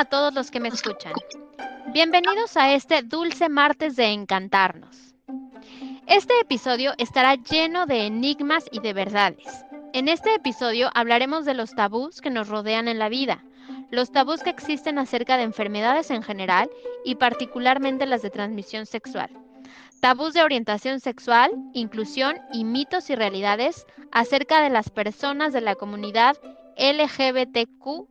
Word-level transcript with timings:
a 0.00 0.06
todos 0.06 0.32
los 0.32 0.50
que 0.50 0.60
me 0.60 0.68
escuchan. 0.68 1.12
Bienvenidos 1.92 2.56
a 2.56 2.72
este 2.72 3.02
dulce 3.02 3.50
martes 3.50 3.96
de 3.96 4.06
encantarnos. 4.06 5.14
Este 6.06 6.32
episodio 6.40 6.94
estará 6.96 7.34
lleno 7.34 7.84
de 7.84 8.06
enigmas 8.06 8.64
y 8.72 8.80
de 8.80 8.94
verdades. 8.94 9.66
En 9.92 10.08
este 10.08 10.34
episodio 10.34 10.88
hablaremos 10.94 11.44
de 11.44 11.52
los 11.52 11.74
tabús 11.74 12.22
que 12.22 12.30
nos 12.30 12.48
rodean 12.48 12.88
en 12.88 12.98
la 12.98 13.10
vida, 13.10 13.44
los 13.90 14.10
tabús 14.10 14.42
que 14.42 14.48
existen 14.48 14.98
acerca 14.98 15.36
de 15.36 15.42
enfermedades 15.42 16.10
en 16.10 16.22
general 16.22 16.70
y 17.04 17.16
particularmente 17.16 18.06
las 18.06 18.22
de 18.22 18.30
transmisión 18.30 18.86
sexual. 18.86 19.28
Tabús 20.00 20.32
de 20.32 20.42
orientación 20.42 21.00
sexual, 21.00 21.50
inclusión 21.74 22.38
y 22.54 22.64
mitos 22.64 23.10
y 23.10 23.16
realidades 23.16 23.84
acerca 24.12 24.62
de 24.62 24.70
las 24.70 24.88
personas 24.88 25.52
de 25.52 25.60
la 25.60 25.74
comunidad 25.74 26.38
LGBTQ. 26.78 28.08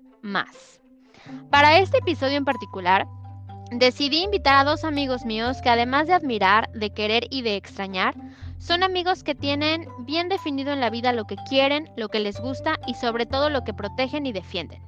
Para 1.49 1.79
este 1.79 1.99
episodio 1.99 2.37
en 2.37 2.45
particular, 2.45 3.07
decidí 3.71 4.23
invitar 4.23 4.55
a 4.55 4.69
dos 4.69 4.83
amigos 4.83 5.25
míos 5.25 5.57
que 5.61 5.69
además 5.69 6.07
de 6.07 6.13
admirar, 6.13 6.69
de 6.73 6.91
querer 6.91 7.27
y 7.29 7.41
de 7.41 7.55
extrañar, 7.55 8.15
son 8.57 8.83
amigos 8.83 9.23
que 9.23 9.35
tienen 9.35 9.87
bien 9.99 10.27
definido 10.27 10.73
en 10.73 10.81
la 10.81 10.89
vida 10.89 11.13
lo 11.13 11.25
que 11.25 11.37
quieren, 11.47 11.89
lo 11.95 12.09
que 12.09 12.19
les 12.19 12.39
gusta 12.39 12.77
y 12.87 12.93
sobre 12.93 13.25
todo 13.25 13.49
lo 13.49 13.63
que 13.63 13.73
protegen 13.73 14.25
y 14.25 14.33
defienden. 14.33 14.81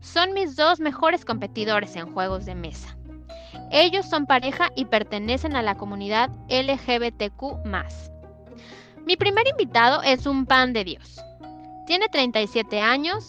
Son 0.00 0.34
mis 0.34 0.56
dos 0.56 0.80
mejores 0.80 1.24
competidores 1.24 1.96
en 1.96 2.12
juegos 2.12 2.44
de 2.44 2.54
mesa. 2.54 2.96
Ellos 3.70 4.04
son 4.08 4.26
pareja 4.26 4.70
y 4.76 4.84
pertenecen 4.84 5.56
a 5.56 5.62
la 5.62 5.76
comunidad 5.76 6.30
LGBTQ. 6.48 7.64
Mi 9.06 9.16
primer 9.16 9.48
invitado 9.48 10.02
es 10.02 10.26
un 10.26 10.44
pan 10.44 10.72
de 10.72 10.84
Dios. 10.84 11.20
Tiene 11.86 12.08
37 12.08 12.80
años, 12.80 13.26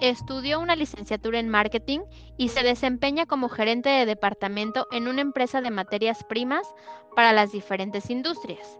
estudió 0.00 0.60
una 0.60 0.76
licenciatura 0.76 1.38
en 1.38 1.48
marketing 1.48 2.00
y 2.38 2.48
se 2.48 2.62
desempeña 2.62 3.26
como 3.26 3.50
gerente 3.50 3.90
de 3.90 4.06
departamento 4.06 4.86
en 4.92 5.08
una 5.08 5.20
empresa 5.20 5.60
de 5.60 5.70
materias 5.70 6.24
primas 6.24 6.66
para 7.14 7.32
las 7.32 7.52
diferentes 7.52 8.08
industrias. 8.08 8.78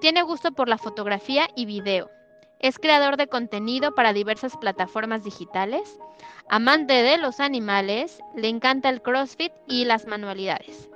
Tiene 0.00 0.22
gusto 0.22 0.52
por 0.52 0.68
la 0.68 0.76
fotografía 0.76 1.48
y 1.56 1.64
video. 1.64 2.10
Es 2.60 2.78
creador 2.78 3.16
de 3.16 3.28
contenido 3.28 3.94
para 3.94 4.12
diversas 4.12 4.56
plataformas 4.58 5.24
digitales. 5.24 5.98
Amante 6.50 6.92
de 6.92 7.16
los 7.16 7.40
animales, 7.40 8.20
le 8.34 8.48
encanta 8.48 8.90
el 8.90 9.00
CrossFit 9.00 9.52
y 9.66 9.86
las 9.86 10.06
manualidades. 10.06 10.90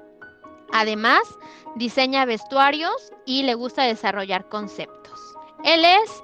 Además, 0.72 1.22
diseña 1.76 2.26
vestuarios 2.26 3.12
y 3.24 3.42
le 3.42 3.54
gusta 3.54 3.84
desarrollar 3.84 4.48
conceptos. 4.50 5.18
Él 5.64 5.84
es 5.84 6.22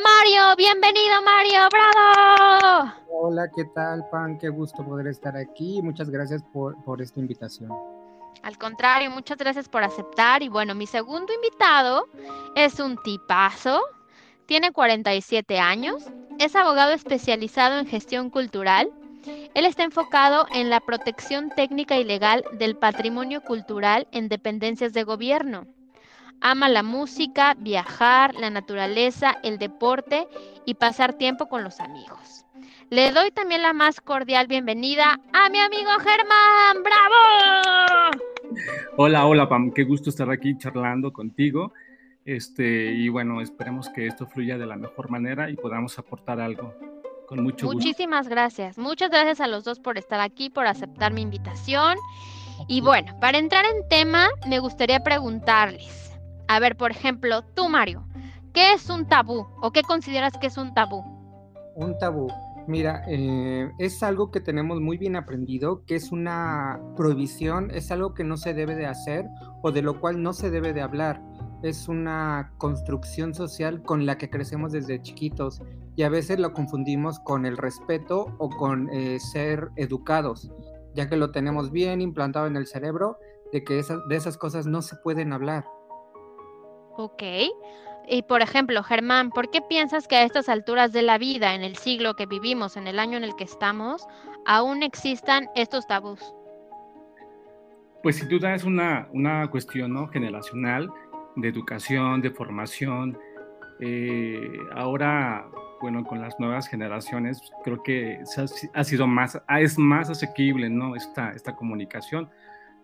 Mario, 0.00 0.56
bienvenido 0.56 1.20
Mario, 1.22 1.68
bravo. 1.70 2.92
Hola, 3.10 3.50
¿qué 3.54 3.64
tal, 3.74 4.08
Pan? 4.10 4.38
Qué 4.38 4.48
gusto 4.48 4.82
poder 4.84 5.06
estar 5.06 5.36
aquí. 5.36 5.82
Muchas 5.82 6.08
gracias 6.08 6.42
por, 6.52 6.82
por 6.84 7.02
esta 7.02 7.20
invitación. 7.20 7.70
Al 8.42 8.56
contrario, 8.56 9.10
muchas 9.10 9.36
gracias 9.36 9.68
por 9.68 9.84
aceptar. 9.84 10.42
Y 10.42 10.48
bueno, 10.48 10.74
mi 10.74 10.86
segundo 10.86 11.32
invitado 11.34 12.06
es 12.54 12.80
un 12.80 12.96
tipazo. 13.02 13.82
Tiene 14.46 14.72
47 14.72 15.58
años. 15.58 16.04
Es 16.38 16.56
abogado 16.56 16.92
especializado 16.92 17.78
en 17.78 17.86
gestión 17.86 18.30
cultural. 18.30 18.90
Él 19.54 19.66
está 19.66 19.84
enfocado 19.84 20.46
en 20.52 20.70
la 20.70 20.80
protección 20.80 21.50
técnica 21.50 21.98
y 21.98 22.04
legal 22.04 22.44
del 22.58 22.76
patrimonio 22.76 23.42
cultural 23.42 24.08
en 24.10 24.28
dependencias 24.28 24.94
de 24.94 25.04
gobierno. 25.04 25.66
Ama 26.44 26.68
la 26.68 26.82
música, 26.82 27.54
viajar, 27.56 28.34
la 28.34 28.50
naturaleza, 28.50 29.38
el 29.44 29.58
deporte 29.58 30.26
y 30.66 30.74
pasar 30.74 31.12
tiempo 31.12 31.48
con 31.48 31.62
los 31.62 31.78
amigos. 31.78 32.44
Le 32.90 33.12
doy 33.12 33.30
también 33.30 33.62
la 33.62 33.72
más 33.72 34.00
cordial 34.00 34.48
bienvenida 34.48 35.20
a 35.32 35.48
mi 35.50 35.60
amigo 35.60 35.90
Germán. 36.00 36.82
¡Bravo! 36.82 38.24
Hola, 38.96 39.24
hola 39.24 39.48
Pam, 39.48 39.70
qué 39.70 39.84
gusto 39.84 40.10
estar 40.10 40.30
aquí 40.30 40.58
charlando 40.58 41.12
contigo. 41.12 41.72
Este, 42.24 42.92
y 42.92 43.08
bueno, 43.08 43.40
esperemos 43.40 43.88
que 43.88 44.08
esto 44.08 44.26
fluya 44.26 44.58
de 44.58 44.66
la 44.66 44.74
mejor 44.74 45.10
manera 45.10 45.48
y 45.48 45.54
podamos 45.54 45.96
aportar 46.00 46.40
algo. 46.40 46.74
Con 47.28 47.44
mucho 47.44 47.66
gusto. 47.66 47.78
Muchísimas 47.78 48.28
gracias. 48.28 48.78
Muchas 48.78 49.10
gracias 49.10 49.40
a 49.40 49.46
los 49.46 49.62
dos 49.62 49.78
por 49.78 49.96
estar 49.96 50.20
aquí, 50.20 50.50
por 50.50 50.66
aceptar 50.66 51.12
mi 51.12 51.22
invitación. 51.22 51.96
Y 52.68 52.80
bueno, 52.80 53.16
para 53.20 53.38
entrar 53.38 53.64
en 53.64 53.88
tema, 53.88 54.28
me 54.48 54.58
gustaría 54.58 55.00
preguntarles, 55.00 56.01
a 56.54 56.60
ver, 56.60 56.76
por 56.76 56.90
ejemplo, 56.90 57.42
tú, 57.54 57.70
Mario, 57.70 58.04
¿qué 58.52 58.74
es 58.74 58.90
un 58.90 59.06
tabú 59.06 59.46
o 59.62 59.72
qué 59.72 59.82
consideras 59.82 60.34
que 60.38 60.48
es 60.48 60.58
un 60.58 60.74
tabú? 60.74 61.02
Un 61.76 61.96
tabú. 61.98 62.28
Mira, 62.66 63.02
eh, 63.08 63.70
es 63.78 64.02
algo 64.02 64.30
que 64.30 64.40
tenemos 64.40 64.78
muy 64.78 64.98
bien 64.98 65.16
aprendido, 65.16 65.82
que 65.86 65.96
es 65.96 66.12
una 66.12 66.78
prohibición, 66.94 67.70
es 67.70 67.90
algo 67.90 68.12
que 68.12 68.22
no 68.22 68.36
se 68.36 68.52
debe 68.52 68.74
de 68.74 68.86
hacer 68.86 69.24
o 69.62 69.72
de 69.72 69.80
lo 69.80 69.98
cual 69.98 70.22
no 70.22 70.34
se 70.34 70.50
debe 70.50 70.74
de 70.74 70.82
hablar. 70.82 71.22
Es 71.62 71.88
una 71.88 72.52
construcción 72.58 73.32
social 73.32 73.82
con 73.82 74.04
la 74.04 74.18
que 74.18 74.28
crecemos 74.28 74.72
desde 74.72 75.00
chiquitos 75.00 75.62
y 75.96 76.02
a 76.02 76.10
veces 76.10 76.38
lo 76.38 76.52
confundimos 76.52 77.18
con 77.20 77.46
el 77.46 77.56
respeto 77.56 78.26
o 78.38 78.50
con 78.50 78.90
eh, 78.90 79.18
ser 79.20 79.70
educados, 79.76 80.52
ya 80.94 81.08
que 81.08 81.16
lo 81.16 81.30
tenemos 81.30 81.70
bien 81.70 82.02
implantado 82.02 82.46
en 82.46 82.56
el 82.56 82.66
cerebro 82.66 83.16
de 83.52 83.64
que 83.64 83.82
de 84.08 84.16
esas 84.16 84.36
cosas 84.36 84.66
no 84.66 84.82
se 84.82 84.96
pueden 84.96 85.32
hablar. 85.32 85.64
Ok. 86.96 87.22
Y 88.08 88.22
por 88.22 88.42
ejemplo, 88.42 88.82
Germán, 88.82 89.30
¿por 89.30 89.50
qué 89.50 89.60
piensas 89.62 90.08
que 90.08 90.16
a 90.16 90.24
estas 90.24 90.48
alturas 90.48 90.92
de 90.92 91.02
la 91.02 91.18
vida, 91.18 91.54
en 91.54 91.62
el 91.62 91.76
siglo 91.76 92.14
que 92.14 92.26
vivimos, 92.26 92.76
en 92.76 92.86
el 92.86 92.98
año 92.98 93.16
en 93.16 93.24
el 93.24 93.36
que 93.36 93.44
estamos, 93.44 94.06
aún 94.44 94.82
existan 94.82 95.48
estos 95.54 95.86
tabús? 95.86 96.34
Pues 98.02 98.16
sin 98.16 98.28
duda 98.28 98.54
es 98.54 98.64
una, 98.64 99.08
una 99.12 99.48
cuestión 99.48 99.94
¿no? 99.94 100.08
generacional 100.08 100.90
de 101.36 101.48
educación, 101.48 102.20
de 102.20 102.30
formación. 102.32 103.16
Eh, 103.78 104.58
ahora, 104.74 105.46
bueno, 105.80 106.04
con 106.04 106.20
las 106.20 106.38
nuevas 106.40 106.68
generaciones, 106.68 107.40
creo 107.62 107.82
que 107.82 108.20
ha 108.74 108.84
sido 108.84 109.06
más, 109.06 109.40
es 109.60 109.78
más 109.78 110.10
asequible 110.10 110.68
¿no? 110.68 110.96
esta, 110.96 111.30
esta 111.30 111.54
comunicación 111.54 112.28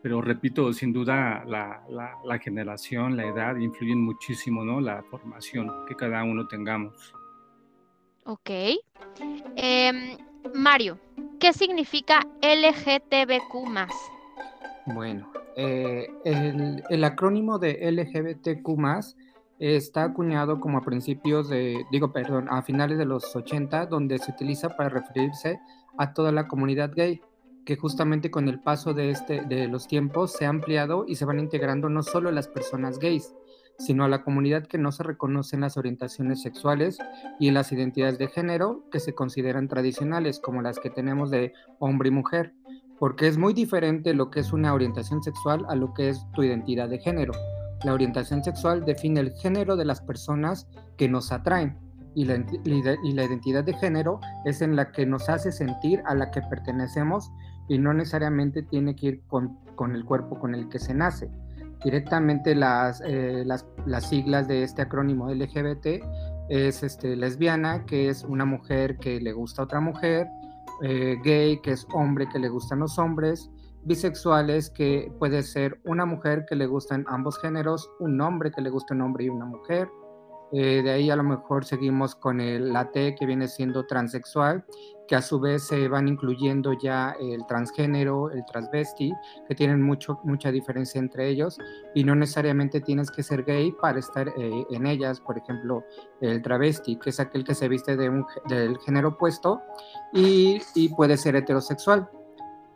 pero 0.02 0.20
repito, 0.22 0.72
sin 0.72 0.92
duda 0.92 1.44
la, 1.46 1.82
la, 2.24 2.38
generación, 2.38 3.16
la 3.16 3.26
edad 3.26 3.56
influyen 3.56 4.02
muchísimo, 4.02 4.64
¿no? 4.64 4.80
La 4.80 5.02
formación 5.10 5.70
que 5.86 5.94
cada 5.94 6.22
uno 6.22 6.46
tengamos. 6.46 7.12
Ok. 8.24 8.50
Em, 9.56 10.16
Mario, 10.54 10.98
¿qué 11.40 11.52
significa 11.52 12.20
LGTBQ 12.42 13.54
Bueno, 14.86 15.32
eh, 15.56 16.08
el, 16.24 16.82
el, 16.88 17.04
acrónimo 17.04 17.58
de 17.58 17.90
LGBTQ 17.90 18.68
está 19.58 20.04
acuñado 20.04 20.60
como 20.60 20.78
a 20.78 20.84
principios 20.84 21.48
de, 21.48 21.84
digo, 21.90 22.12
perdón, 22.12 22.46
a 22.48 22.62
finales 22.62 22.98
de 22.98 23.04
los 23.04 23.34
80, 23.34 23.86
donde 23.86 24.18
se 24.18 24.30
utiliza 24.30 24.76
para 24.76 24.90
referirse 24.90 25.58
a 25.96 26.12
toda 26.12 26.30
la 26.30 26.46
comunidad 26.46 26.92
gay 26.94 27.20
que 27.68 27.76
justamente 27.76 28.30
con 28.30 28.48
el 28.48 28.60
paso 28.60 28.94
de, 28.94 29.10
este, 29.10 29.42
de 29.42 29.68
los 29.68 29.86
tiempos 29.86 30.32
se 30.32 30.46
ha 30.46 30.48
ampliado 30.48 31.04
y 31.06 31.16
se 31.16 31.26
van 31.26 31.38
integrando 31.38 31.90
no 31.90 32.02
solo 32.02 32.30
las 32.30 32.48
personas 32.48 32.98
gays, 32.98 33.34
sino 33.78 34.04
a 34.04 34.08
la 34.08 34.24
comunidad 34.24 34.66
que 34.66 34.78
no 34.78 34.90
se 34.90 35.02
reconoce 35.02 35.54
en 35.54 35.60
las 35.60 35.76
orientaciones 35.76 36.40
sexuales 36.40 36.96
y 37.38 37.48
en 37.48 37.52
las 37.52 37.70
identidades 37.70 38.16
de 38.16 38.28
género 38.28 38.86
que 38.90 39.00
se 39.00 39.14
consideran 39.14 39.68
tradicionales, 39.68 40.40
como 40.40 40.62
las 40.62 40.78
que 40.80 40.88
tenemos 40.88 41.30
de 41.30 41.52
hombre 41.78 42.08
y 42.08 42.12
mujer, 42.12 42.54
porque 42.98 43.28
es 43.28 43.36
muy 43.36 43.52
diferente 43.52 44.14
lo 44.14 44.30
que 44.30 44.40
es 44.40 44.54
una 44.54 44.72
orientación 44.72 45.22
sexual 45.22 45.66
a 45.68 45.76
lo 45.76 45.92
que 45.92 46.08
es 46.08 46.24
tu 46.32 46.44
identidad 46.44 46.88
de 46.88 47.00
género. 47.00 47.34
La 47.84 47.92
orientación 47.92 48.42
sexual 48.42 48.86
define 48.86 49.20
el 49.20 49.32
género 49.32 49.76
de 49.76 49.84
las 49.84 50.00
personas 50.00 50.68
que 50.96 51.06
nos 51.06 51.32
atraen 51.32 51.76
y 52.14 52.24
la 52.24 53.24
identidad 53.24 53.62
de 53.62 53.74
género 53.74 54.20
es 54.46 54.62
en 54.62 54.74
la 54.74 54.90
que 54.90 55.04
nos 55.04 55.28
hace 55.28 55.52
sentir 55.52 56.02
a 56.06 56.14
la 56.14 56.30
que 56.30 56.40
pertenecemos 56.40 57.30
y 57.68 57.78
no 57.78 57.92
necesariamente 57.92 58.62
tiene 58.62 58.96
que 58.96 59.06
ir 59.06 59.22
con, 59.26 59.58
con 59.74 59.94
el 59.94 60.04
cuerpo 60.04 60.38
con 60.38 60.54
el 60.54 60.68
que 60.68 60.78
se 60.78 60.94
nace. 60.94 61.30
Directamente 61.84 62.54
las, 62.54 63.00
eh, 63.06 63.44
las, 63.46 63.66
las, 63.86 64.08
siglas 64.08 64.48
de 64.48 64.64
este 64.64 64.82
acrónimo 64.82 65.32
LGBT 65.32 66.02
es 66.48 66.82
este, 66.82 67.14
lesbiana, 67.14 67.84
que 67.84 68.08
es 68.08 68.24
una 68.24 68.44
mujer 68.44 68.96
que 68.98 69.20
le 69.20 69.32
gusta 69.32 69.62
a 69.62 69.64
otra 69.66 69.80
mujer, 69.80 70.26
eh, 70.82 71.16
gay, 71.22 71.60
que 71.60 71.72
es 71.72 71.86
hombre 71.92 72.28
que 72.28 72.38
le 72.38 72.48
gustan 72.48 72.80
los 72.80 72.98
hombres, 72.98 73.50
bisexuales, 73.84 74.70
que 74.70 75.12
puede 75.18 75.42
ser 75.42 75.80
una 75.84 76.04
mujer 76.04 76.46
que 76.48 76.56
le 76.56 76.66
gustan 76.66 77.04
ambos 77.08 77.38
géneros, 77.40 77.90
un 78.00 78.20
hombre 78.20 78.50
que 78.50 78.60
le 78.60 78.70
gusta 78.70 78.94
un 78.94 79.02
hombre 79.02 79.24
y 79.24 79.28
una 79.28 79.44
mujer, 79.44 79.88
eh, 80.52 80.82
de 80.82 80.90
ahí 80.90 81.10
a 81.10 81.16
lo 81.16 81.24
mejor 81.24 81.64
seguimos 81.64 82.14
con 82.14 82.40
el 82.40 82.72
la 82.72 82.90
T 82.90 83.14
que 83.14 83.26
viene 83.26 83.48
siendo 83.48 83.86
transexual, 83.86 84.64
que 85.06 85.16
a 85.16 85.22
su 85.22 85.40
vez 85.40 85.66
se 85.66 85.88
van 85.88 86.08
incluyendo 86.08 86.72
ya 86.74 87.16
el 87.18 87.46
transgénero, 87.46 88.30
el 88.30 88.44
transvesti, 88.44 89.12
que 89.46 89.54
tienen 89.54 89.82
mucho, 89.82 90.20
mucha 90.24 90.50
diferencia 90.52 90.98
entre 90.98 91.28
ellos 91.28 91.58
y 91.94 92.04
no 92.04 92.14
necesariamente 92.14 92.80
tienes 92.80 93.10
que 93.10 93.22
ser 93.22 93.44
gay 93.44 93.72
para 93.72 93.98
estar 93.98 94.28
eh, 94.28 94.66
en 94.70 94.86
ellas. 94.86 95.20
Por 95.20 95.38
ejemplo, 95.38 95.84
el 96.20 96.42
travesti, 96.42 96.96
que 96.96 97.10
es 97.10 97.20
aquel 97.20 97.44
que 97.44 97.54
se 97.54 97.68
viste 97.68 97.96
de 97.96 98.08
un, 98.08 98.26
del 98.48 98.78
género 98.78 99.08
opuesto 99.08 99.62
y, 100.12 100.60
y 100.74 100.88
puede 100.90 101.16
ser 101.16 101.36
heterosexual. 101.36 102.08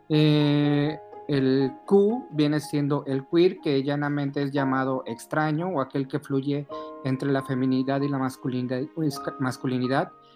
Eh, 0.09 0.99
el 1.27 1.71
Q 1.85 2.27
viene 2.31 2.59
siendo 2.59 3.03
el 3.05 3.25
queer, 3.27 3.59
que 3.59 3.83
llanamente 3.83 4.41
es 4.41 4.51
llamado 4.51 5.03
extraño 5.05 5.69
o 5.69 5.81
aquel 5.81 6.07
que 6.07 6.19
fluye 6.19 6.67
entre 7.03 7.31
la 7.31 7.43
feminidad 7.43 8.01
y 8.01 8.09
la 8.09 8.17
masculinidad, 8.17 8.81
pues, 8.93 9.19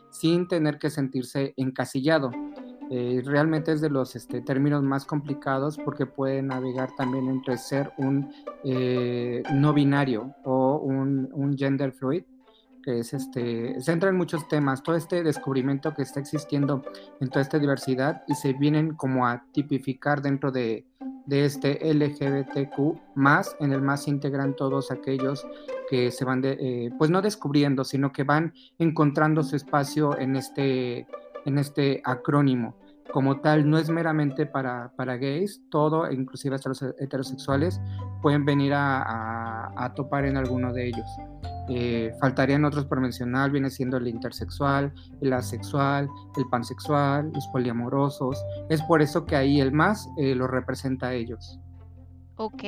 sin 0.10 0.48
tener 0.48 0.80
que 0.80 0.90
sentirse 0.90 1.54
encasillado. 1.58 2.32
Eh, 2.90 3.22
realmente 3.26 3.74
es 3.74 3.82
de 3.82 3.90
los 3.90 4.16
este, 4.16 4.42
términos 4.42 4.82
más 4.82 5.04
complicados 5.04 5.78
porque 5.78 6.06
puede 6.06 6.42
navegar 6.42 6.90
también 6.96 7.28
entre 7.28 7.58
ser 7.58 7.92
un 7.98 8.32
eh, 8.64 9.44
no 9.54 9.74
binario 9.74 10.34
o 10.46 10.78
un 10.78 11.58
gender 11.58 11.92
fluid 11.92 12.24
este, 12.88 13.82
se 13.82 13.92
entra 13.92 14.10
en 14.10 14.18
muchos 14.18 14.48
temas, 14.48 14.84
todo 14.84 14.96
este 14.96 15.24
descubrimiento 15.24 15.94
que 15.94 16.02
está 16.02 16.20
existiendo 16.20 16.84
en 17.20 17.30
toda 17.30 17.42
esta 17.42 17.60
diversidad 17.60 18.24
y 18.28 18.36
se 18.36 18.54
vienen 18.54 18.96
como 18.96 19.28
a 19.28 19.44
tipificar 19.52 20.22
dentro 20.22 20.52
de, 20.52 20.86
de 21.26 21.46
este 21.46 21.80
LGBTQ 21.94 23.16
más, 23.16 23.56
en 23.60 23.74
el 23.74 23.82
más 23.82 24.08
integran 24.08 24.56
todos 24.56 24.92
aquellos 24.92 25.46
que 25.90 26.12
se 26.12 26.26
van, 26.26 26.42
de, 26.42 26.58
eh, 26.60 26.92
pues 26.98 27.10
no 27.10 27.22
descubriendo, 27.22 27.84
sino 27.84 28.12
que 28.12 28.24
van 28.24 28.54
encontrando 28.80 29.44
su 29.44 29.56
espacio 29.56 30.18
en 30.18 30.36
este, 30.36 31.08
en 31.46 31.58
este 31.58 32.02
acrónimo 32.04 32.76
como 33.12 33.40
tal 33.40 33.70
no 33.70 33.78
es 33.78 33.90
meramente 33.90 34.46
para, 34.46 34.92
para 34.96 35.18
gays, 35.18 35.62
todo, 35.70 36.12
inclusive 36.12 36.56
hasta 36.56 36.70
los 36.70 36.82
heterosexuales, 36.82 37.80
pueden 38.22 38.46
venir 38.46 38.74
a, 38.74 39.72
a 39.76 39.94
topar 39.94 40.26
en 40.26 40.38
alguno 40.38 40.74
de 40.74 40.88
ellos. 40.88 41.08
Eh, 41.70 42.14
faltarían 42.20 42.66
otros 42.66 42.86
por 42.86 43.02
mencionar, 43.02 43.52
viene 43.52 43.70
siendo 43.70 43.98
el 43.98 44.08
intersexual, 44.08 44.94
el 45.22 45.34
asexual, 45.34 46.10
el 46.38 46.46
pansexual, 46.50 47.32
los 47.34 47.48
poliamorosos. 47.48 48.42
Es 48.70 48.82
por 48.84 49.02
eso 49.02 49.26
que 49.26 49.36
ahí 49.36 49.60
el 49.60 49.72
más 49.72 50.10
eh, 50.18 50.34
lo 50.36 50.48
representa 50.48 51.08
a 51.08 51.14
ellos. 51.14 51.60
Ok. 52.38 52.64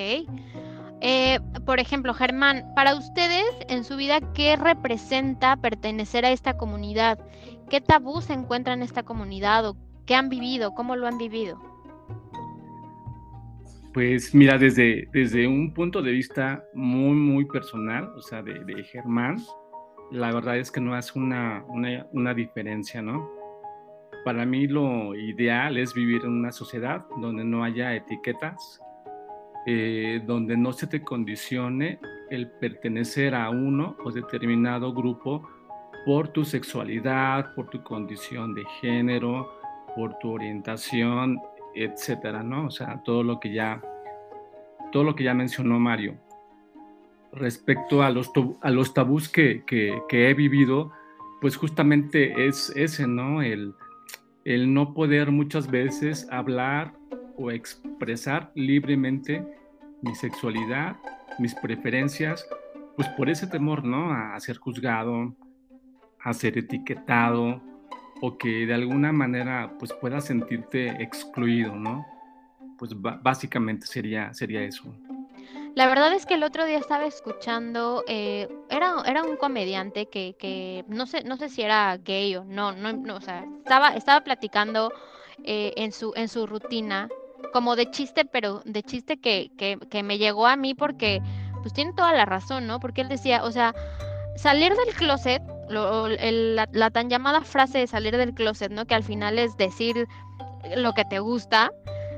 Eh, 1.02 1.40
por 1.66 1.80
ejemplo, 1.80 2.14
Germán, 2.14 2.74
para 2.76 2.96
ustedes 2.96 3.46
en 3.70 3.84
su 3.84 3.96
vida, 3.96 4.20
¿qué 4.34 4.56
representa 4.58 5.56
pertenecer 5.56 6.26
a 6.26 6.32
esta 6.32 6.58
comunidad? 6.58 7.20
¿Qué 7.70 7.80
tabú 7.80 8.22
se 8.22 8.34
encuentra 8.34 8.74
en 8.74 8.82
esta 8.82 9.04
comunidad 9.04 9.66
o 9.66 9.78
qué 10.06 10.16
han 10.16 10.28
vivido? 10.28 10.74
¿Cómo 10.74 10.96
lo 10.96 11.08
han 11.08 11.18
vivido? 11.18 11.69
Pues 13.94 14.36
mira, 14.36 14.60
desde, 14.60 15.08
desde 15.12 15.48
un 15.48 15.74
punto 15.74 16.04
de 16.04 16.12
vista 16.12 16.64
muy, 16.74 17.16
muy 17.16 17.46
personal, 17.46 18.12
o 18.16 18.22
sea, 18.22 18.44
de, 18.44 18.84
Germán, 18.84 19.38
la 20.12 20.32
verdad 20.32 20.58
es 20.58 20.70
que 20.70 20.80
no 20.80 20.94
hace 20.94 21.18
una, 21.18 21.66
una, 22.12 22.34
diferencia, 22.36 23.02
¿no? 23.02 23.28
Para 24.24 24.46
mí 24.46 24.68
lo 24.68 25.16
ideal 25.16 25.78
es 25.78 25.96
vivir 25.96 26.22
en 26.24 26.34
una 26.34 26.52
sociedad 26.52 27.04
donde 27.20 27.44
no 27.44 27.64
haya 27.64 27.96
etiquetas, 27.96 28.80
eh, 29.66 30.22
donde 30.24 30.56
no 30.56 30.72
se 30.72 30.86
te 30.86 31.02
condicione 31.02 32.00
el 32.30 32.48
pertenecer 32.48 33.34
a 33.34 33.50
uno 33.50 33.98
o 34.06 34.12
determinado 34.12 34.94
grupo 34.94 35.50
por 36.06 36.28
tu 36.28 36.46
sexualidad, 36.46 37.56
por 37.56 37.70
tu 37.70 37.82
condición 37.84 38.54
de 38.54 38.66
género, 38.82 39.60
por 39.96 40.18
tu 40.20 40.34
orientación 40.34 41.40
etcétera, 41.76 42.44
¿no? 42.44 42.68
O 42.68 42.72
sea, 42.72 43.02
todo 43.04 43.24
lo 43.24 43.40
que 43.40 43.54
ya, 43.54 43.82
todo 44.92 45.04
lo 45.04 45.16
que 45.16 45.24
ya 45.24 45.34
mencionó 45.34 45.80
Mario. 45.80 46.18
Respecto 47.32 48.02
a 48.02 48.10
los, 48.10 48.32
a 48.62 48.72
los 48.72 48.94
tabús 48.94 49.30
que, 49.30 49.64
que, 49.66 50.02
he 50.12 50.34
vivido, 50.34 50.92
pues 51.42 51.56
justamente 51.58 52.48
es 52.48 52.74
ese, 52.76 53.08
¿no? 53.08 53.42
El, 53.42 53.74
el 54.46 54.74
no 54.74 54.94
poder 54.94 55.32
muchas 55.32 55.70
veces 55.70 56.28
hablar 56.32 56.94
o 57.38 57.52
expresar 57.52 58.52
libremente 58.56 59.46
mi 60.02 60.16
sexualidad, 60.16 60.98
mis 61.38 61.54
preferencias, 61.56 62.48
pues 62.96 63.08
por 63.10 63.30
ese 63.30 63.48
temor, 63.48 63.84
¿no? 63.84 64.12
A 64.12 64.40
ser 64.40 64.58
juzgado, 64.58 65.36
a 66.22 66.34
ser 66.34 66.58
etiquetado, 66.58 67.62
o 68.22 68.38
que 68.38 68.66
de 68.66 68.74
alguna 68.74 69.12
manera 69.12 69.74
pues 69.80 69.94
puedas 69.94 70.26
sentirte 70.26 71.02
excluido, 71.02 71.76
¿no? 71.76 72.06
Pues 72.78 72.92
básicamente 72.96 73.86
sería, 73.88 74.34
sería 74.34 74.62
eso. 74.62 74.94
La 75.76 75.88
verdad 75.88 76.14
es 76.14 76.26
que 76.26 76.34
el 76.34 76.44
otro 76.44 76.66
día 76.66 76.78
estaba 76.78 77.06
escuchando, 77.06 78.04
eh, 78.08 78.50
era, 78.70 78.96
era 79.06 79.24
un 79.24 79.38
comediante 79.38 80.08
que, 80.08 80.36
que, 80.38 80.84
no 80.88 81.06
sé, 81.06 81.24
no 81.24 81.38
sé 81.38 81.50
si 81.50 81.62
era 81.62 81.98
gay 81.98 82.36
o 82.36 82.44
no, 82.44 82.72
no, 82.72 82.92
no 82.94 83.16
o 83.16 83.22
sea, 83.22 83.46
estaba, 83.60 83.96
estaba 83.96 84.22
platicando 84.22 84.92
eh, 85.44 85.74
en, 85.78 85.92
su, 85.92 86.12
en 86.16 86.28
su 86.28 86.48
rutina, 86.48 87.08
como 87.54 87.76
de 87.76 87.90
chiste, 87.92 88.26
pero 88.26 88.62
de 88.66 88.84
chiste 88.84 89.18
que, 89.18 89.52
que, 89.58 89.78
que 89.90 90.04
me 90.04 90.18
llegó 90.18 90.48
a 90.48 90.56
mí 90.56 90.74
porque, 90.74 91.22
pues 91.62 91.74
tiene 91.74 91.94
toda 91.94 92.14
la 92.14 92.26
razón, 92.26 92.68
¿no? 92.68 92.80
Porque 92.80 93.02
él 93.02 93.10
decía, 93.10 93.44
o 93.44 93.52
sea, 93.52 93.74
salir 94.36 94.74
del 94.74 94.96
closet 94.96 95.42
la, 95.70 96.90
tan 96.92 97.10
llamada 97.10 97.42
frase 97.42 97.80
de 97.80 97.88
salir 97.88 98.18
del 98.18 98.34
closet, 98.34 98.72
¿no? 98.72 98.86
Que 98.86 98.96
al 98.96 99.04
final 99.04 99.40
es 99.40 99.56
decir 99.58 100.08
lo 100.76 100.94
que 100.94 101.06
te 101.06 101.20
gusta. 101.20 101.72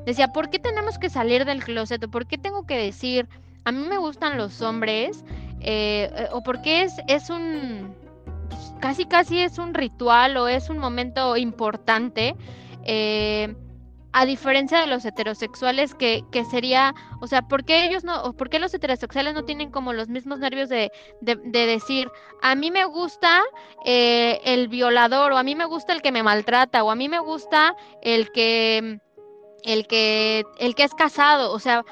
Decía, 0.06 0.30
¿por 0.30 0.50
qué 0.50 0.59
tenemos 0.59 0.98
que 0.98 1.09
salir 1.09 1.45
del 1.45 1.63
closet? 1.63 2.03
¿O 2.03 2.09
por 2.09 2.25
qué 2.25 2.38
tengo 2.38 2.65
que 2.65 2.77
decir, 2.77 3.27
a 3.65 3.71
mí 3.71 3.86
me 3.88 3.98
gustan 3.98 4.38
los 4.38 4.62
hombres? 4.62 5.24
Eh, 5.59 6.09
¿O 6.31 6.42
por 6.42 6.62
qué 6.62 6.83
es, 6.83 6.94
es 7.07 7.30
un, 7.30 7.94
pues, 8.50 8.74
casi 8.80 9.06
casi 9.06 9.39
es 9.39 9.59
un 9.59 9.74
ritual 9.74 10.38
o 10.38 10.48
es 10.48 10.69
un 10.69 10.80
momento 10.80 11.38
importante? 11.38 12.36
Eh, 12.83 13.53
a 14.13 14.25
diferencia 14.25 14.79
de 14.79 14.87
los 14.87 15.05
heterosexuales 15.05 15.95
que, 15.95 16.23
que, 16.31 16.43
sería, 16.43 16.93
o 17.21 17.27
sea, 17.27 17.43
¿por 17.43 17.63
qué 17.63 17.85
ellos 17.85 18.03
no, 18.03 18.21
o 18.23 18.33
por 18.33 18.53
los 18.59 18.73
heterosexuales 18.73 19.33
no 19.33 19.45
tienen 19.45 19.71
como 19.71 19.93
los 19.93 20.09
mismos 20.09 20.39
nervios 20.39 20.67
de, 20.67 20.91
de, 21.21 21.65
decir, 21.65 22.09
a 22.41 22.55
mí 22.55 22.71
me 22.71 22.85
gusta 22.85 23.41
eh, 23.85 24.41
el 24.43 24.67
violador, 24.67 25.31
o 25.31 25.37
a 25.37 25.43
mí 25.43 25.55
me 25.55 25.65
gusta 25.65 25.93
el 25.93 26.01
que 26.01 26.11
me 26.11 26.23
maltrata, 26.23 26.83
o 26.83 26.91
a 26.91 26.95
mí 26.95 27.07
me 27.07 27.19
gusta 27.19 27.75
el 28.01 28.31
que, 28.31 28.99
el 29.63 29.87
que, 29.87 30.43
el 30.59 30.75
que 30.75 30.83
es 30.83 30.93
casado, 30.93 31.53
o 31.53 31.59
sea, 31.59 31.85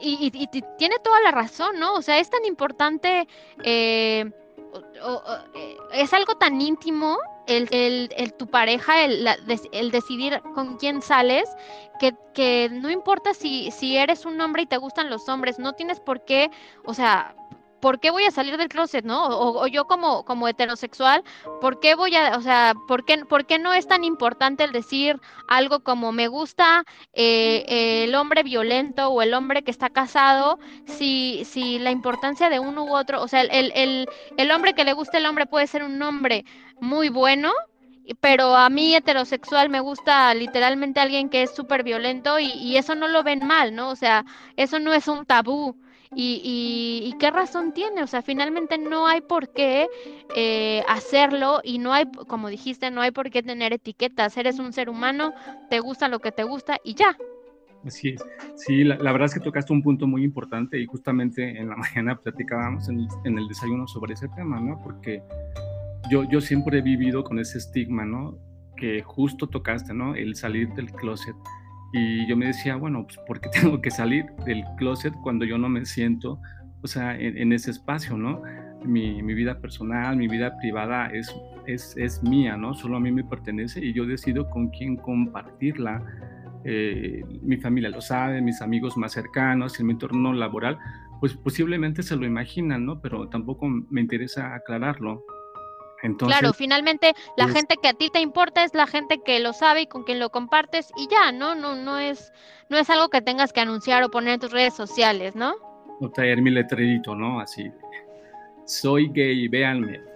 y, 0.00 0.30
tiene 0.78 0.98
toda 0.98 1.20
la 1.20 1.30
razón, 1.30 1.78
¿no? 1.78 1.94
O 1.94 2.02
sea, 2.02 2.18
es 2.18 2.28
tan 2.28 2.44
importante, 2.44 3.28
eh, 3.62 4.28
eh, 5.54 5.76
es 5.92 6.12
algo 6.12 6.34
tan 6.34 6.60
íntimo 6.60 7.18
el, 7.46 8.08
el, 8.16 8.34
tu 8.34 8.46
pareja, 8.46 9.04
el, 9.04 9.26
el, 9.72 9.90
decidir 9.90 10.40
con 10.54 10.76
quién 10.76 11.02
sales, 11.02 11.48
que, 11.98 12.14
que 12.34 12.68
no 12.70 12.90
importa 12.90 13.34
si, 13.34 13.70
si 13.70 13.96
eres 13.96 14.24
un 14.24 14.40
hombre 14.40 14.62
y 14.62 14.66
te 14.66 14.76
gustan 14.76 15.10
los 15.10 15.28
hombres, 15.28 15.58
no 15.58 15.72
tienes 15.72 16.00
por 16.00 16.24
qué, 16.24 16.50
o 16.84 16.94
sea, 16.94 17.34
¿por 17.82 17.98
qué 17.98 18.12
voy 18.12 18.24
a 18.24 18.30
salir 18.30 18.56
del 18.56 18.68
closet, 18.68 19.04
no? 19.04 19.26
O, 19.26 19.66
yo 19.66 19.86
como, 19.86 20.24
como 20.24 20.46
heterosexual, 20.46 21.24
¿por 21.60 21.80
qué 21.80 21.96
voy 21.96 22.14
a, 22.14 22.36
o 22.36 22.40
sea, 22.40 22.74
¿por 22.86 23.04
qué, 23.04 23.18
por 23.24 23.44
qué 23.44 23.58
no 23.58 23.74
es 23.74 23.88
tan 23.88 24.04
importante 24.04 24.62
el 24.62 24.70
decir 24.70 25.20
algo 25.48 25.80
como 25.80 26.12
me 26.12 26.28
gusta 26.28 26.84
eh, 27.12 28.04
el 28.04 28.14
hombre 28.14 28.44
violento 28.44 29.08
o 29.08 29.20
el 29.20 29.34
hombre 29.34 29.64
que 29.64 29.72
está 29.72 29.90
casado, 29.90 30.60
si, 30.86 31.44
si 31.44 31.80
la 31.80 31.90
importancia 31.90 32.48
de 32.48 32.60
uno 32.60 32.84
u 32.84 32.94
otro, 32.94 33.20
o 33.20 33.26
sea, 33.26 33.40
el, 33.42 33.72
el, 33.74 34.08
el 34.36 34.50
hombre 34.52 34.74
que 34.74 34.84
le 34.84 34.92
gusta 34.92 35.18
el 35.18 35.26
hombre 35.26 35.46
puede 35.46 35.66
ser 35.66 35.82
un 35.82 36.00
hombre 36.02 36.44
muy 36.82 37.08
bueno, 37.08 37.52
pero 38.20 38.56
a 38.56 38.68
mí 38.68 38.94
heterosexual 38.94 39.70
me 39.70 39.80
gusta 39.80 40.34
literalmente 40.34 41.00
alguien 41.00 41.30
que 41.30 41.42
es 41.42 41.54
súper 41.54 41.84
violento 41.84 42.38
y, 42.38 42.50
y, 42.50 42.76
eso 42.76 42.94
no 42.94 43.08
lo 43.08 43.22
ven 43.22 43.46
mal, 43.46 43.74
¿no? 43.74 43.88
O 43.90 43.96
sea, 43.96 44.24
eso 44.56 44.78
no 44.80 44.92
es 44.92 45.08
un 45.08 45.24
tabú. 45.24 45.76
Y, 46.14 47.14
qué 47.18 47.30
razón 47.30 47.72
tiene, 47.72 48.02
o 48.02 48.06
sea, 48.06 48.20
finalmente 48.20 48.76
no 48.76 49.06
hay 49.06 49.20
por 49.22 49.50
qué 49.52 49.88
eh, 50.36 50.82
hacerlo 50.88 51.60
y 51.64 51.78
no 51.78 51.92
hay, 51.92 52.04
como 52.26 52.48
dijiste, 52.48 52.90
no 52.90 53.00
hay 53.00 53.12
por 53.12 53.30
qué 53.30 53.42
tener 53.42 53.72
etiquetas. 53.72 54.36
Eres 54.36 54.58
un 54.58 54.72
ser 54.72 54.90
humano, 54.90 55.32
te 55.70 55.80
gusta 55.80 56.08
lo 56.08 56.18
que 56.18 56.32
te 56.32 56.44
gusta 56.44 56.78
y 56.84 56.94
ya. 56.94 57.16
Así 57.86 58.10
es. 58.10 58.24
Sí, 58.56 58.84
la, 58.84 58.96
verdad 58.96 59.24
es 59.24 59.34
que 59.34 59.40
tocaste 59.40 59.72
un 59.72 59.82
punto 59.82 60.06
muy 60.06 60.22
importante 60.22 60.78
y 60.78 60.86
justamente 60.86 61.58
en 61.58 61.68
la 61.70 61.76
mañana 61.94 62.16
platicábamos 62.16 62.88
en, 62.88 63.08
en, 63.24 63.38
el 63.38 63.48
desayuno 63.48 63.88
sobre 63.88 64.14
ese 64.14 64.28
tema, 64.28 64.60
¿no? 64.60 64.80
Porque 64.82 65.22
yo, 66.10 66.24
yo 66.24 66.40
siempre 66.40 66.78
he 66.78 66.82
vivido 66.82 67.24
con 67.24 67.38
ese 67.38 67.58
estigma, 67.58 68.04
¿no? 68.04 68.38
Que 68.76 69.02
justo 69.02 69.48
tocaste, 69.48 69.94
¿no? 69.94 70.14
El 70.14 70.34
salir 70.36 70.68
del 70.74 70.90
closet 70.92 71.36
y 71.92 72.26
yo 72.26 72.36
me 72.36 72.46
decía, 72.46 72.76
bueno, 72.76 73.04
pues 73.04 73.18
¿por 73.26 73.40
qué 73.40 73.50
tengo 73.60 73.80
que 73.80 73.90
salir 73.90 74.24
del 74.46 74.64
closet 74.76 75.12
cuando 75.22 75.44
yo 75.44 75.58
no 75.58 75.68
me 75.68 75.84
siento, 75.84 76.40
o 76.82 76.86
sea, 76.86 77.16
en, 77.16 77.52
ese 77.52 77.70
espacio, 77.70 78.16
¿no? 78.16 78.42
Mi, 78.84 79.22
mi, 79.22 79.34
vida 79.34 79.60
personal, 79.60 80.16
mi 80.16 80.26
vida 80.26 80.56
privada 80.58 81.06
es, 81.06 81.32
es, 81.66 81.96
es, 81.96 82.22
mía, 82.24 82.56
¿no? 82.56 82.74
Solo 82.74 82.96
a 82.96 83.00
mí 83.00 83.12
me 83.12 83.22
pertenece 83.22 83.84
y 83.84 83.92
yo 83.92 84.06
decido 84.06 84.50
con 84.50 84.70
quién 84.70 84.96
compartirla. 84.96 86.02
Eh, 86.64 87.22
mi 87.42 87.58
familia 87.58 87.90
lo 87.90 88.00
sabe, 88.00 88.40
mis 88.40 88.60
amigos 88.60 88.96
más 88.96 89.12
cercanos, 89.12 89.78
en 89.78 89.86
mi 89.86 89.92
entorno 89.92 90.32
laboral, 90.32 90.78
pues 91.20 91.34
posiblemente 91.34 92.02
se 92.02 92.16
lo 92.16 92.26
imaginan, 92.26 92.84
¿no? 92.84 93.00
Pero 93.00 93.28
tampoco 93.28 93.68
me 93.68 94.00
interesa 94.00 94.54
aclararlo. 94.54 95.24
Claro, 96.18 96.52
finalmente 96.52 97.14
la 97.36 97.48
gente 97.48 97.76
que 97.80 97.88
a 97.88 97.94
ti 97.94 98.10
te 98.10 98.20
importa 98.20 98.64
es 98.64 98.74
la 98.74 98.86
gente 98.86 99.20
que 99.24 99.40
lo 99.40 99.52
sabe 99.52 99.82
y 99.82 99.86
con 99.86 100.04
quien 100.04 100.18
lo 100.18 100.30
compartes 100.30 100.90
y 100.96 101.08
ya, 101.08 101.32
¿no? 101.32 101.54
No, 101.54 101.74
no 101.74 101.98
es, 101.98 102.32
no 102.68 102.78
es 102.78 102.90
algo 102.90 103.08
que 103.08 103.20
tengas 103.20 103.52
que 103.52 103.60
anunciar 103.60 104.02
o 104.02 104.10
poner 104.10 104.34
en 104.34 104.40
tus 104.40 104.52
redes 104.52 104.74
sociales, 104.74 105.34
¿no? 105.36 105.54
O 106.00 106.10
traer 106.10 106.42
mi 106.42 106.50
letrerito, 106.50 107.14
¿no? 107.14 107.40
Así. 107.40 107.70
Soy 108.64 109.08
gay, 109.12 109.48
véanme. 109.48 110.11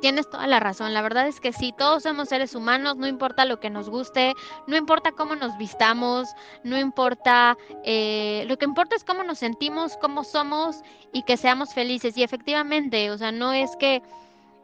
Tienes 0.00 0.30
toda 0.30 0.46
la 0.46 0.60
razón. 0.60 0.94
La 0.94 1.02
verdad 1.02 1.26
es 1.26 1.40
que 1.40 1.52
sí, 1.52 1.74
todos 1.76 2.04
somos 2.04 2.28
seres 2.28 2.54
humanos, 2.54 2.96
no 2.96 3.06
importa 3.06 3.44
lo 3.44 3.58
que 3.58 3.70
nos 3.70 3.90
guste, 3.90 4.34
no 4.66 4.76
importa 4.76 5.12
cómo 5.12 5.34
nos 5.34 5.56
vistamos, 5.58 6.28
no 6.64 6.78
importa, 6.78 7.56
eh, 7.84 8.44
lo 8.48 8.56
que 8.58 8.64
importa 8.64 8.94
es 8.96 9.04
cómo 9.04 9.24
nos 9.24 9.38
sentimos, 9.38 9.96
cómo 9.96 10.24
somos 10.24 10.82
y 11.12 11.22
que 11.22 11.36
seamos 11.36 11.74
felices. 11.74 12.16
Y 12.16 12.22
efectivamente, 12.22 13.10
o 13.10 13.18
sea, 13.18 13.32
no 13.32 13.52
es 13.52 13.74
que 13.76 14.02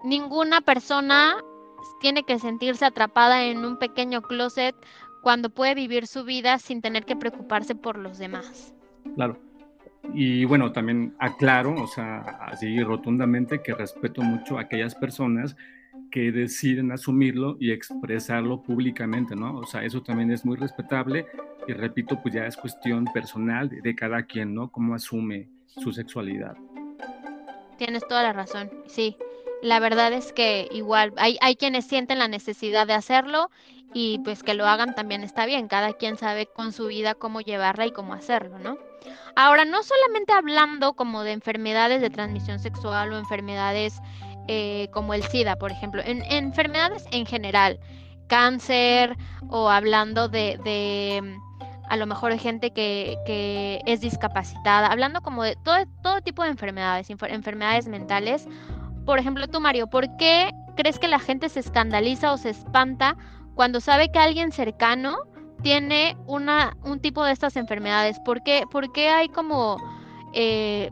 ninguna 0.04 0.60
persona 0.60 1.36
tiene 2.00 2.22
que 2.22 2.38
sentirse 2.38 2.84
atrapada 2.84 3.44
en 3.44 3.64
un 3.64 3.78
pequeño 3.78 4.22
closet 4.22 4.74
cuando 5.22 5.50
puede 5.50 5.74
vivir 5.74 6.06
su 6.06 6.24
vida 6.24 6.58
sin 6.58 6.82
tener 6.82 7.04
que 7.04 7.16
preocuparse 7.16 7.74
por 7.74 7.98
los 7.98 8.18
demás. 8.18 8.74
Claro. 9.14 9.38
Y 10.12 10.44
bueno, 10.44 10.72
también 10.72 11.14
aclaro, 11.18 11.74
o 11.74 11.86
sea, 11.86 12.20
así 12.46 12.82
rotundamente 12.82 13.62
que 13.62 13.74
respeto 13.74 14.22
mucho 14.22 14.58
a 14.58 14.62
aquellas 14.62 14.94
personas 14.94 15.56
que 16.10 16.30
deciden 16.30 16.92
asumirlo 16.92 17.56
y 17.58 17.72
expresarlo 17.72 18.62
públicamente, 18.62 19.34
¿no? 19.34 19.58
O 19.58 19.66
sea, 19.66 19.84
eso 19.84 20.02
también 20.02 20.30
es 20.30 20.44
muy 20.44 20.56
respetable 20.56 21.26
y 21.66 21.72
repito, 21.72 22.20
pues 22.22 22.34
ya 22.34 22.46
es 22.46 22.56
cuestión 22.56 23.04
personal 23.06 23.68
de, 23.68 23.94
cada 23.94 24.22
quien, 24.24 24.54
¿no? 24.54 24.70
Cómo 24.70 24.94
asume 24.94 25.48
su 25.66 25.92
sexualidad. 25.92 26.56
Tienes 27.78 28.06
toda 28.06 28.22
la 28.22 28.32
razón, 28.32 28.70
sí. 28.86 29.16
La 29.62 29.80
verdad 29.80 30.12
es 30.12 30.32
que 30.32 30.68
igual 30.70 31.12
hay, 31.16 31.38
hay 31.40 31.56
quienes 31.56 31.86
sienten 31.86 32.18
la 32.18 32.28
necesidad 32.28 32.86
de 32.86 32.92
hacerlo 32.92 33.50
y 33.94 34.18
pues 34.20 34.42
que 34.42 34.54
lo 34.54 34.66
hagan 34.66 34.94
también 34.94 35.22
está 35.22 35.46
bien. 35.46 35.68
Cada 35.68 35.94
quien 35.94 36.16
sabe 36.16 36.46
con 36.46 36.72
su 36.72 36.88
vida 36.88 37.14
cómo 37.14 37.40
llevarla 37.40 37.86
y 37.86 37.92
cómo 37.92 38.12
hacerlo, 38.12 38.58
¿no? 38.58 38.78
Ahora, 39.36 39.64
no 39.64 39.82
solamente 39.82 40.32
hablando 40.32 40.94
como 40.94 41.22
de 41.22 41.32
enfermedades 41.32 42.00
de 42.00 42.10
transmisión 42.10 42.58
sexual 42.58 43.12
o 43.12 43.18
enfermedades 43.18 44.00
eh, 44.46 44.88
como 44.92 45.14
el 45.14 45.22
SIDA, 45.22 45.56
por 45.56 45.70
ejemplo, 45.70 46.02
en, 46.04 46.22
enfermedades 46.30 47.06
en 47.10 47.26
general, 47.26 47.80
cáncer 48.28 49.16
o 49.48 49.70
hablando 49.70 50.28
de, 50.28 51.20
mm, 51.22 51.90
a 51.90 51.96
lo 51.96 52.06
mejor 52.06 52.32
de 52.32 52.38
gente 52.38 52.70
que, 52.70 53.16
que, 53.26 53.80
es 53.86 54.00
discapacitada, 54.00 54.88
hablando 54.88 55.20
como 55.22 55.42
de 55.42 55.56
todo, 55.56 55.76
todo 56.02 56.20
tipo 56.20 56.42
de 56.42 56.50
enfermedades, 56.50 57.08
enfermedades 57.10 57.88
mentales. 57.88 58.46
Por 59.06 59.18
ejemplo, 59.18 59.48
tú, 59.48 59.60
Mario, 59.60 59.86
¿por 59.88 60.16
qué 60.16 60.50
crees 60.76 60.98
que 60.98 61.08
la 61.08 61.18
gente 61.18 61.48
se 61.48 61.60
escandaliza 61.60 62.32
o 62.32 62.36
se 62.36 62.50
espanta 62.50 63.16
cuando 63.54 63.80
sabe 63.80 64.10
que 64.10 64.18
alguien 64.18 64.52
cercano 64.52 65.16
tiene 65.64 66.16
una, 66.26 66.76
un 66.84 67.00
tipo 67.00 67.24
de 67.24 67.32
estas 67.32 67.56
enfermedades? 67.56 68.20
¿Por 68.20 68.42
qué, 68.42 69.08
hay 69.08 69.28
como, 69.30 69.78
eh, 70.34 70.90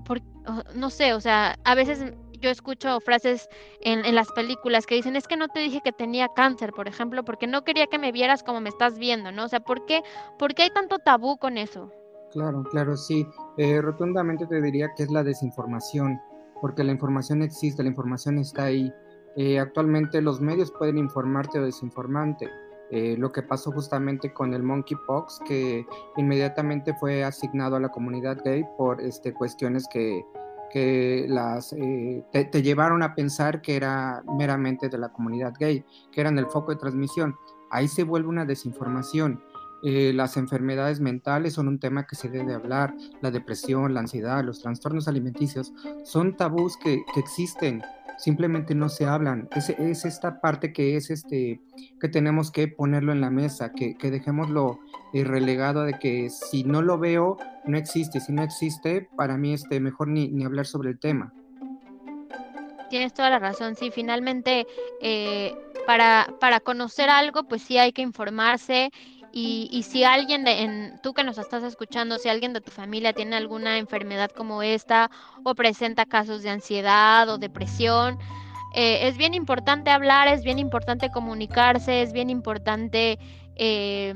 no 0.74 0.90
sé, 0.90 1.12
o 1.12 1.20
sea, 1.20 1.56
a 1.64 1.74
veces 1.74 2.12
yo 2.40 2.50
escucho 2.50 2.98
frases 3.00 3.48
en, 3.82 4.04
en, 4.04 4.16
las 4.16 4.32
películas 4.32 4.86
que 4.86 4.96
dicen, 4.96 5.14
es 5.14 5.28
que 5.28 5.36
no 5.36 5.48
te 5.48 5.60
dije 5.60 5.80
que 5.84 5.92
tenía 5.92 6.28
cáncer, 6.34 6.72
por 6.72 6.88
ejemplo, 6.88 7.24
porque 7.24 7.46
no 7.46 7.62
quería 7.62 7.86
que 7.86 7.98
me 7.98 8.10
vieras 8.10 8.42
como 8.42 8.60
me 8.60 8.70
estás 8.70 8.98
viendo, 8.98 9.30
¿no? 9.30 9.44
O 9.44 9.48
sea, 9.48 9.60
¿por 9.60 9.84
qué, 9.84 10.02
por 10.38 10.54
qué 10.54 10.64
hay 10.64 10.70
tanto 10.70 10.98
tabú 10.98 11.36
con 11.36 11.58
eso? 11.58 11.92
Claro, 12.32 12.64
claro, 12.64 12.96
sí. 12.96 13.26
Eh, 13.58 13.80
rotundamente 13.82 14.46
te 14.46 14.60
diría 14.62 14.88
que 14.96 15.02
es 15.02 15.10
la 15.10 15.22
desinformación, 15.22 16.18
porque 16.62 16.82
la 16.82 16.92
información 16.92 17.42
existe, 17.42 17.82
la 17.82 17.90
información 17.90 18.38
está 18.38 18.64
ahí. 18.64 18.90
Eh, 19.36 19.60
actualmente 19.60 20.22
los 20.22 20.40
medios 20.40 20.72
pueden 20.72 20.96
informarte 20.96 21.58
o 21.58 21.64
desinformarte. 21.64 22.48
Eh, 22.94 23.16
lo 23.16 23.32
que 23.32 23.40
pasó 23.40 23.72
justamente 23.72 24.34
con 24.34 24.52
el 24.52 24.62
monkeypox, 24.62 25.40
que 25.46 25.86
inmediatamente 26.18 26.92
fue 27.00 27.24
asignado 27.24 27.76
a 27.76 27.80
la 27.80 27.88
comunidad 27.88 28.36
gay 28.44 28.64
por 28.76 29.00
este, 29.00 29.32
cuestiones 29.32 29.88
que, 29.90 30.22
que 30.70 31.24
las, 31.26 31.72
eh, 31.72 32.22
te, 32.30 32.62
llevaron 32.62 33.02
a 33.02 33.14
pensar 33.14 33.62
que 33.62 33.76
era 33.76 34.22
meramente 34.38 34.90
de 34.90 34.98
la 34.98 35.08
comunidad 35.08 35.54
gay, 35.58 35.86
que 36.12 36.20
eran 36.20 36.38
el 36.38 36.44
foco 36.44 36.72
de 36.72 36.76
transmisión. 36.76 37.34
Ahí 37.70 37.88
se 37.88 38.04
vuelve 38.04 38.28
una 38.28 38.44
desinformación. 38.44 39.42
Eh, 39.82 40.12
las 40.12 40.36
enfermedades 40.36 41.00
mentales 41.00 41.54
son 41.54 41.68
un 41.68 41.78
tema 41.78 42.06
que 42.06 42.14
se 42.14 42.28
debe 42.28 42.52
hablar, 42.52 42.94
la 43.22 43.30
depresión, 43.30 43.94
la 43.94 44.00
ansiedad, 44.00 44.44
los 44.44 44.60
trastornos 44.60 45.08
alimenticios, 45.08 45.72
son 46.04 46.36
tabús 46.36 46.76
que, 46.76 47.02
que 47.14 47.20
existen 47.20 47.82
simplemente 48.22 48.76
no 48.76 48.88
se 48.88 49.04
hablan. 49.04 49.48
Es, 49.50 49.70
es, 49.70 50.04
esta 50.04 50.40
parte 50.40 50.72
que 50.72 50.96
es 50.96 51.10
este 51.10 51.60
que 52.00 52.08
tenemos 52.08 52.52
que 52.52 52.68
ponerlo 52.68 53.10
en 53.10 53.20
la 53.20 53.30
mesa, 53.30 53.72
que, 53.72 53.96
que 53.96 54.12
dejémoslo 54.12 54.78
eh, 55.12 55.24
relegado 55.24 55.82
de 55.82 55.98
que 55.98 56.30
si 56.30 56.62
no 56.62 56.82
lo 56.82 56.98
veo, 56.98 57.36
no 57.64 57.76
existe. 57.76 58.20
Si 58.20 58.32
no 58.32 58.44
existe, 58.44 59.08
para 59.16 59.36
mí 59.36 59.54
este, 59.54 59.80
mejor 59.80 60.06
ni, 60.06 60.28
ni 60.28 60.44
hablar 60.44 60.66
sobre 60.66 60.90
el 60.90 61.00
tema. 61.00 61.32
Tienes 62.90 63.12
toda 63.12 63.28
la 63.28 63.40
razón, 63.40 63.74
sí, 63.74 63.90
finalmente 63.90 64.68
eh, 65.00 65.56
para, 65.84 66.32
para 66.38 66.60
conocer 66.60 67.10
algo, 67.10 67.42
pues 67.44 67.62
sí 67.62 67.76
hay 67.76 67.92
que 67.92 68.02
informarse 68.02 68.92
y, 69.34 69.82
si 69.84 70.04
alguien, 70.04 70.44
de, 70.44 70.62
en, 70.62 71.00
tú 71.02 71.14
que 71.14 71.24
nos 71.24 71.38
estás 71.38 71.62
escuchando, 71.62 72.18
si 72.18 72.28
alguien 72.28 72.52
de 72.52 72.60
tu 72.60 72.70
familia 72.70 73.14
tiene 73.14 73.36
alguna 73.36 73.78
enfermedad 73.78 74.30
como 74.30 74.62
esta 74.62 75.10
o 75.42 75.54
presenta 75.54 76.04
casos 76.04 76.42
de 76.42 76.50
ansiedad 76.50 77.28
o 77.30 77.38
depresión, 77.38 78.18
eh, 78.74 79.08
es 79.08 79.16
bien 79.16 79.32
importante 79.32 79.90
hablar, 79.90 80.28
es 80.28 80.44
bien 80.44 80.58
importante 80.58 81.10
comunicarse, 81.10 82.02
es 82.02 82.12
bien 82.12 82.28
importante 82.28 83.18
eh, 83.56 84.14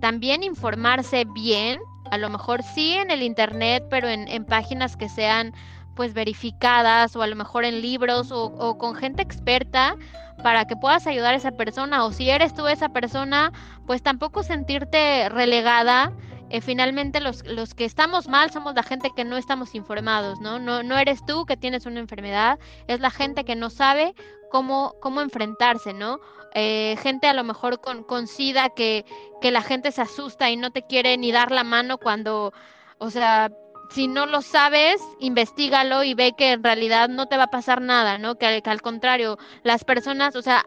también 0.00 0.44
informarse 0.44 1.24
bien, 1.34 1.80
a 2.10 2.18
lo 2.18 2.30
mejor 2.30 2.62
sí 2.62 2.94
en 2.94 3.10
el 3.10 3.22
internet, 3.22 3.84
pero 3.90 4.08
en 4.08 4.44
páginas 4.44 4.96
que 4.96 5.08
sean 5.08 5.52
pues 5.96 6.14
verificadas 6.14 7.16
o 7.16 7.22
a 7.22 7.26
lo 7.26 7.34
mejor 7.34 7.64
en 7.64 7.80
libros 7.80 8.30
o, 8.30 8.78
con 8.78 8.94
gente 8.94 9.22
experta 9.22 9.96
para 10.44 10.66
que 10.66 10.76
puedas 10.76 11.06
ayudar 11.06 11.34
a 11.34 11.38
esa 11.38 11.50
persona 11.50 12.04
o 12.04 12.12
si 12.12 12.30
eres 12.30 12.54
tú 12.54 12.68
esa 12.68 12.90
persona, 12.90 13.52
pues 13.86 14.02
tampoco 14.02 14.44
sentirte 14.44 15.28
relegada. 15.28 16.12
Eh, 16.48 16.60
finalmente 16.60 17.18
los, 17.18 17.44
los, 17.44 17.74
que 17.74 17.84
estamos 17.84 18.28
mal 18.28 18.52
somos 18.52 18.76
la 18.76 18.84
gente 18.84 19.10
que 19.16 19.24
no 19.24 19.36
estamos 19.36 19.74
informados, 19.74 20.38
¿no? 20.38 20.60
¿no? 20.60 20.84
No 20.84 20.96
eres 20.96 21.24
tú 21.26 21.44
que 21.44 21.56
tienes 21.56 21.86
una 21.86 21.98
enfermedad, 21.98 22.60
es 22.86 23.00
la 23.00 23.10
gente 23.10 23.42
que 23.42 23.56
no 23.56 23.68
sabe 23.68 24.14
cómo, 24.48 24.94
cómo 25.00 25.22
enfrentarse, 25.22 25.92
¿no? 25.92 26.20
Eh, 26.54 26.96
gente 27.02 27.26
a 27.26 27.34
lo 27.34 27.42
mejor 27.42 27.80
con, 27.80 28.04
con 28.04 28.28
SIDA 28.28 28.68
que, 28.70 29.04
que 29.40 29.50
la 29.50 29.62
gente 29.62 29.90
se 29.90 30.02
asusta 30.02 30.50
y 30.50 30.56
no 30.56 30.70
te 30.70 30.82
quiere 30.82 31.16
ni 31.18 31.32
dar 31.32 31.50
la 31.50 31.64
mano 31.64 31.98
cuando, 31.98 32.52
o 32.98 33.10
sea, 33.10 33.50
si 33.90 34.08
no 34.08 34.26
lo 34.26 34.42
sabes, 34.42 35.00
investigalo 35.20 36.02
y 36.02 36.14
ve 36.14 36.32
que 36.36 36.52
en 36.52 36.62
realidad 36.62 37.08
no 37.08 37.26
te 37.26 37.36
va 37.36 37.44
a 37.44 37.50
pasar 37.50 37.80
nada, 37.80 38.18
¿no? 38.18 38.36
Que, 38.36 38.62
al 38.64 38.82
contrario, 38.82 39.38
las 39.62 39.84
personas, 39.84 40.36
o 40.36 40.42
sea, 40.42 40.64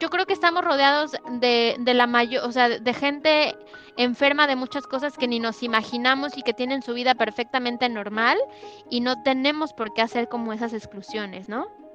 yo 0.00 0.10
creo 0.10 0.26
que 0.26 0.32
estamos 0.32 0.64
rodeados 0.64 1.12
de, 1.40 1.76
de 1.78 1.94
la 1.94 2.06
mayor, 2.06 2.44
o 2.44 2.52
sea, 2.52 2.68
de 2.68 2.94
gente 2.94 3.56
enferma 3.96 4.46
de 4.46 4.56
muchas 4.56 4.86
cosas 4.86 5.16
que 5.16 5.28
ni 5.28 5.40
nos 5.40 5.62
imaginamos 5.62 6.36
y 6.36 6.42
que 6.42 6.52
tienen 6.52 6.82
su 6.82 6.94
vida 6.94 7.14
perfectamente 7.14 7.88
normal 7.88 8.38
y 8.90 9.00
no 9.00 9.22
tenemos 9.22 9.72
por 9.72 9.94
qué 9.94 10.02
hacer 10.02 10.28
como 10.28 10.52
esas 10.52 10.72
exclusiones, 10.72 11.48
¿no? 11.48 11.85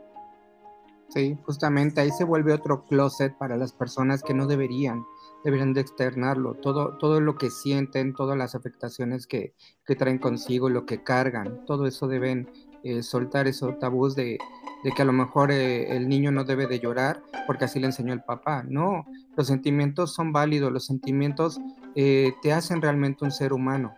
Sí, 1.13 1.37
justamente 1.43 2.01
ahí 2.01 2.11
se 2.11 2.23
vuelve 2.23 2.53
otro 2.53 2.85
closet 2.85 3.37
para 3.37 3.57
las 3.57 3.73
personas 3.73 4.23
que 4.23 4.33
no 4.33 4.47
deberían 4.47 5.03
deberían 5.43 5.73
de 5.73 5.81
externarlo, 5.81 6.55
todo, 6.55 6.97
todo 6.97 7.19
lo 7.19 7.35
que 7.35 7.49
sienten, 7.49 8.13
todas 8.13 8.37
las 8.37 8.55
afectaciones 8.55 9.27
que, 9.27 9.53
que 9.85 9.95
traen 9.95 10.19
consigo, 10.19 10.69
lo 10.69 10.85
que 10.85 11.03
cargan, 11.03 11.65
todo 11.65 11.87
eso 11.87 12.07
deben 12.07 12.47
eh, 12.83 13.03
soltar 13.03 13.47
esos 13.47 13.77
tabús 13.79 14.15
de, 14.15 14.37
de, 14.83 14.91
que 14.91 15.01
a 15.01 15.05
lo 15.05 15.13
mejor 15.13 15.51
eh, 15.51 15.95
el 15.95 16.07
niño 16.07 16.31
no 16.31 16.43
debe 16.43 16.67
de 16.67 16.79
llorar 16.79 17.21
porque 17.47 17.65
así 17.65 17.79
le 17.79 17.87
enseñó 17.87 18.13
el 18.13 18.23
papá. 18.23 18.63
No, 18.67 19.05
los 19.35 19.47
sentimientos 19.47 20.13
son 20.13 20.31
válidos, 20.31 20.71
los 20.71 20.85
sentimientos 20.85 21.59
eh, 21.95 22.33
te 22.41 22.53
hacen 22.53 22.81
realmente 22.81 23.23
un 23.25 23.31
ser 23.31 23.53
humano. 23.53 23.93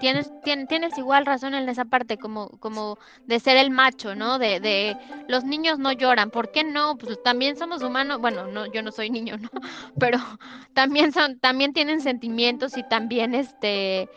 Tienes, 0.00 0.30
tienes, 0.42 0.98
igual 0.98 1.26
razón 1.26 1.54
en 1.54 1.68
esa 1.68 1.84
parte, 1.84 2.18
como, 2.18 2.48
como 2.60 2.98
de 3.26 3.40
ser 3.40 3.56
el 3.56 3.70
macho, 3.70 4.14
¿no? 4.14 4.38
De, 4.38 4.60
de 4.60 4.96
los 5.28 5.44
niños 5.44 5.78
no 5.78 5.92
lloran, 5.92 6.30
¿por 6.30 6.50
qué 6.50 6.64
no? 6.64 6.96
Pues 6.96 7.22
también 7.22 7.56
somos 7.56 7.82
humanos, 7.82 8.20
bueno, 8.20 8.46
no, 8.46 8.66
yo 8.66 8.82
no 8.82 8.92
soy 8.92 9.10
niño, 9.10 9.36
¿no? 9.38 9.50
Pero 9.98 10.18
también 10.74 11.12
son, 11.12 11.38
también 11.38 11.72
tienen 11.72 12.00
sentimientos 12.00 12.76
y 12.76 12.82
también 12.88 13.34
este 13.34 14.08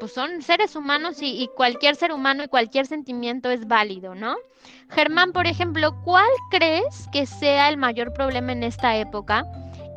pues 0.00 0.12
son 0.12 0.42
seres 0.42 0.76
humanos 0.76 1.20
y, 1.22 1.42
y, 1.42 1.48
cualquier 1.56 1.96
ser 1.96 2.12
humano 2.12 2.44
y 2.44 2.48
cualquier 2.48 2.86
sentimiento 2.86 3.50
es 3.50 3.66
válido, 3.66 4.14
¿no? 4.14 4.36
Germán, 4.90 5.32
por 5.32 5.48
ejemplo, 5.48 6.00
¿cuál 6.04 6.28
crees 6.50 7.08
que 7.10 7.26
sea 7.26 7.68
el 7.68 7.78
mayor 7.78 8.12
problema 8.12 8.52
en 8.52 8.62
esta 8.62 8.96
época 8.96 9.44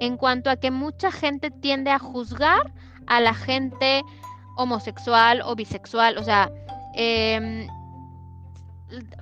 en 0.01 0.17
cuanto 0.17 0.49
a 0.49 0.55
que 0.55 0.71
mucha 0.71 1.11
gente 1.11 1.51
tiende 1.51 1.91
a 1.91 1.99
juzgar 1.99 2.73
a 3.05 3.21
la 3.21 3.35
gente 3.35 4.03
homosexual 4.61 5.41
o 5.43 5.55
bisexual, 5.55 6.17
o 6.17 6.23
sea, 6.23 6.51
em, 6.95 7.67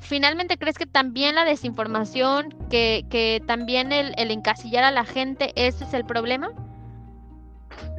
finalmente 0.01 0.58
crees 0.58 0.77
que 0.77 0.86
también 0.86 1.36
la 1.36 1.46
desinformación, 1.46 2.55
que, 2.69 3.05
que 3.10 3.41
también 3.46 3.91
el, 3.91 4.13
el, 4.17 4.31
encasillar 4.31 4.84
a 4.84 4.91
la 4.91 5.05
gente, 5.05 5.51
ese 5.55 5.84
es 5.84 5.93
el 5.93 6.05
problema? 6.05 6.51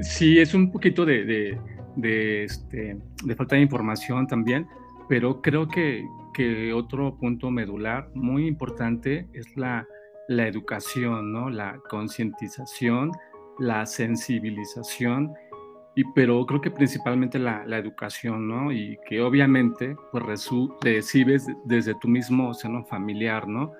Sí, 0.00 0.38
es 0.38 0.54
un 0.54 0.70
poquito 0.73 1.04
de, 1.04 1.25
de, 1.25 1.61
de, 1.97 2.44
este, 2.44 2.97
de 3.25 3.37
falta 3.37 3.56
de 3.56 3.62
información 3.62 4.26
también, 4.26 4.66
pero 5.09 5.40
creo 5.40 5.68
que, 5.68 6.04
que 6.35 6.73
otro 6.73 7.16
punto 7.16 7.50
medular 7.50 8.11
muy 8.14 8.47
importante 8.47 9.28
es 9.32 9.56
la, 9.56 9.87
la 10.28 10.47
educación, 10.47 11.32
¿no? 11.32 11.50
la 11.50 11.78
concientización, 11.88 13.12
la 13.59 13.87
sensibilización 13.87 15.35
y, 15.94 16.04
pero 16.14 16.44
creo 16.47 16.61
que 16.61 16.70
principalmente 16.70 17.38
la, 17.38 17.64
la, 17.66 17.78
educación, 17.78 18.47
¿no? 18.47 18.70
Y 18.73 18.99
que 19.06 19.20
obviamente 19.20 19.97
pues 20.12 20.25
recibes 20.80 21.47
desde 21.64 21.94
tu 21.97 22.09
mismo 22.09 22.54
seno 22.54 22.85
familiar, 22.85 23.49
¿no? 23.49 23.73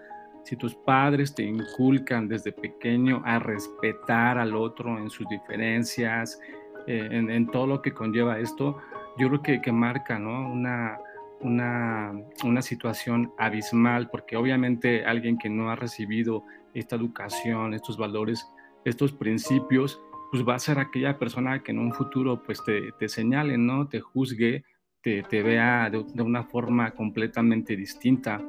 Si 0.45 0.57
tus 0.57 0.75
padres 0.75 1.35
te 1.35 1.45
inculcan 1.45 2.27
desde 2.27 2.53
pequeño 2.53 3.23
a 3.25 3.39
respetar 3.39 4.39
al 4.39 4.57
otro 4.57 4.99
en 4.99 5.09
sus 5.11 5.29
diferencias, 5.29 6.41
eh, 6.87 7.09
en, 7.11 7.31
en, 7.31 7.47
todo 7.47 7.67
lo 7.67 7.83
que 7.83 7.93
conlleva 7.93 8.39
esto, 8.41 8.79
yo 9.19 9.29
creo 9.29 9.43
que, 9.43 9.61
que 9.61 9.71
marca, 9.71 10.19
¿no? 10.19 10.51
Una, 10.51 10.99
una, 11.41 12.13
una 12.45 12.63
situación 12.63 13.33
abismal, 13.39 14.09
porque 14.11 14.37
obviamente 14.37 15.05
alguien 15.05 15.39
que 15.39 15.49
no 15.49 15.71
ha 15.71 15.77
recibido 15.77 16.45
esta 16.75 16.97
educación, 16.97 17.75
estos 17.75 17.97
valores, 17.97 18.47
estos 18.85 19.13
principios, 19.13 20.01
pues 20.31 20.47
va 20.47 20.55
a 20.55 20.59
ser 20.59 20.79
aquella 20.79 21.19
persona 21.19 21.63
que 21.63 21.73
en 21.73 21.79
un 21.79 21.93
futuro 21.93 22.43
pues 22.43 22.63
te, 22.65 22.93
te 22.93 23.09
señale, 23.09 23.59
¿no? 23.59 23.89
Te 23.89 24.01
juzgue, 24.01 24.65
te, 25.01 25.23
te 25.25 25.43
vea 25.43 25.91
de, 25.91 26.05
de, 26.15 26.23
una 26.23 26.45
forma 26.45 26.93
completamente 26.93 27.77
distinta. 27.77 28.41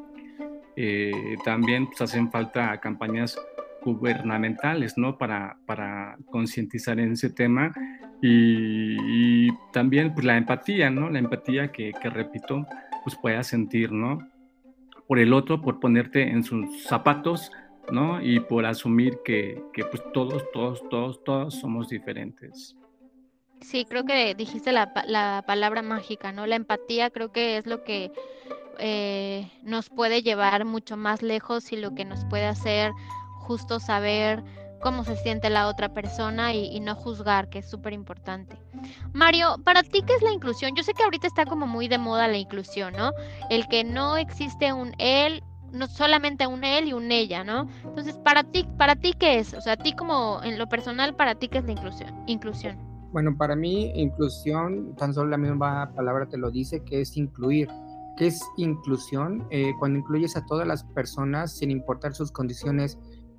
Eh, 0.75 1.35
también 1.43 1.87
pues, 1.87 2.01
hacen 2.01 2.31
falta 2.31 2.79
campañas 2.79 3.37
gubernamentales, 3.83 4.97
¿no? 4.97 5.17
Para, 5.17 5.57
para 5.65 6.17
concientizar 6.29 6.99
en 6.99 7.13
ese 7.13 7.31
tema 7.31 7.71
y, 8.21 9.47
y, 9.47 9.49
también 9.73 10.13
pues 10.13 10.25
la 10.25 10.37
empatía, 10.37 10.91
¿no? 10.91 11.09
La 11.09 11.19
empatía 11.19 11.71
que, 11.71 11.91
que 11.99 12.09
repito, 12.09 12.65
pues 13.03 13.15
puedas 13.15 13.47
sentir, 13.47 13.91
¿no? 13.91 14.19
Por 15.07 15.17
el 15.19 15.33
otro, 15.33 15.61
por 15.61 15.79
ponerte 15.79 16.29
en 16.29 16.43
sus 16.43 16.83
zapatos, 16.83 17.51
¿no? 17.91 18.21
Y 18.21 18.39
por 18.39 18.65
asumir 18.65 19.19
que, 19.23 19.63
que 19.73 19.85
pues 19.85 20.03
todos, 20.13 20.43
todos, 20.51 20.81
todos, 20.89 21.23
todos 21.23 21.55
somos 21.55 21.89
diferentes. 21.89 22.75
Sí, 23.61 23.85
creo 23.85 24.05
que 24.05 24.33
dijiste 24.35 24.71
la, 24.71 24.91
la, 25.05 25.43
palabra 25.45 25.81
mágica, 25.81 26.31
¿no? 26.31 26.47
La 26.47 26.55
empatía 26.55 27.11
creo 27.11 27.31
que 27.31 27.57
es 27.57 27.67
lo 27.67 27.83
que 27.83 28.11
eh, 28.79 29.51
nos 29.61 29.89
puede 29.89 30.23
llevar 30.23 30.65
mucho 30.65 30.97
más 30.97 31.21
lejos 31.21 31.71
y 31.71 31.77
lo 31.77 31.93
que 31.93 32.03
nos 32.03 32.25
puede 32.25 32.45
hacer 32.45 32.91
justo 33.39 33.79
saber 33.79 34.43
cómo 34.81 35.03
se 35.05 35.15
siente 35.15 35.49
la 35.49 35.67
otra 35.67 35.93
persona 35.93 36.53
y, 36.53 36.79
no 36.79 36.95
juzgar, 36.95 37.49
que 37.49 37.59
es 37.59 37.69
súper 37.69 37.93
importante. 37.93 38.57
Mario, 39.13 39.57
para 39.63 39.83
ti, 39.83 40.01
¿qué 40.01 40.15
es 40.15 40.21
la 40.21 40.33
inclusión? 40.33 40.75
Yo 40.75 40.83
sé 40.83 40.93
que 40.93 41.03
ahorita 41.03 41.27
está 41.27 41.45
como 41.45 41.67
muy 41.67 41.87
de 41.87 41.97
moda 41.97 42.27
la 42.27 42.37
inclusión, 42.37 42.93
¿no? 42.97 43.11
El 43.49 43.67
que 43.67 43.83
no 43.83 44.17
existe 44.17 44.73
un 44.73 44.93
él 44.97 45.43
no 45.71 45.87
solamente 45.87 46.47
un 46.47 46.63
él 46.63 46.87
y 46.87 46.93
un 46.93 47.11
ella, 47.11 47.43
¿no? 47.43 47.67
Entonces, 47.83 48.17
para 48.17 48.43
ti, 48.43 48.67
para 48.77 48.95
ti 48.95 49.13
qué 49.17 49.39
es? 49.39 49.53
O 49.53 49.61
sea, 49.61 49.73
a 49.73 49.77
ti 49.77 49.93
como 49.93 50.41
en 50.43 50.57
lo 50.57 50.67
personal, 50.67 51.15
para 51.15 51.35
ti 51.35 51.47
qué 51.47 51.59
es 51.59 51.65
la 51.65 51.71
inclusión? 51.71 52.13
Inclusión. 52.27 52.77
Bueno, 53.11 53.35
para 53.35 53.55
mí 53.55 53.91
inclusión, 53.95 54.95
tan 54.95 55.13
solo 55.13 55.31
la 55.31 55.37
misma 55.37 55.91
palabra 55.93 56.27
te 56.27 56.37
lo 56.37 56.49
dice, 56.49 56.83
que 56.83 57.01
es 57.01 57.17
incluir. 57.17 57.67
¿Qué 58.17 58.27
es 58.27 58.41
inclusión? 58.57 59.47
Eh, 59.51 59.71
cuando 59.79 59.99
incluyes 59.99 60.35
a 60.37 60.45
todas 60.45 60.67
las 60.67 60.83
personas 60.83 61.57
sin 61.57 61.71
importar 61.71 62.13
sus 62.13 62.31
condiciones 62.31 62.97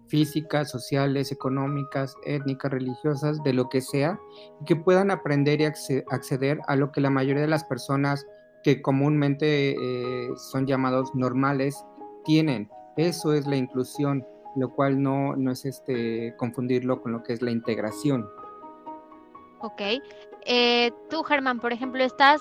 físicas, 0.09 0.71
sociales, 0.71 1.33
económicas, 1.33 2.16
étnicas, 2.25 2.71
religiosas, 2.71 3.42
de 3.45 3.55
lo 3.55 3.68
que 3.71 3.81
sea, 3.81 4.18
y 4.61 4.64
que 4.66 4.77
puedan 4.77 5.11
aprender 5.11 5.61
y 5.61 5.64
acceder 5.64 6.61
a 6.66 6.77
lo 6.77 6.92
que 6.92 7.01
la 7.01 7.09
mayoría 7.09 7.42
de 7.42 7.49
las 7.49 7.64
personas 7.64 8.27
que 8.62 8.83
comúnmente 8.83 9.71
eh, 9.71 10.29
son 10.37 10.66
llamados 10.66 11.14
normales 11.14 11.83
tienen. 12.24 12.70
Eso 12.96 13.32
es 13.32 13.46
la 13.46 13.56
inclusión, 13.56 14.26
lo 14.56 14.74
cual 14.74 15.02
no, 15.02 15.37
no 15.37 15.52
es 15.52 15.64
este, 15.64 16.35
confundirlo 16.37 17.00
con 17.00 17.12
lo 17.12 17.22
que 17.22 17.32
es 17.32 17.42
la 17.42 17.50
integración. 17.50 18.28
Ok. 19.61 19.80
Eh, 20.44 20.90
tú, 21.08 21.22
Germán, 21.22 21.61
por 21.61 21.72
ejemplo, 21.72 22.02
¿estás, 22.02 22.40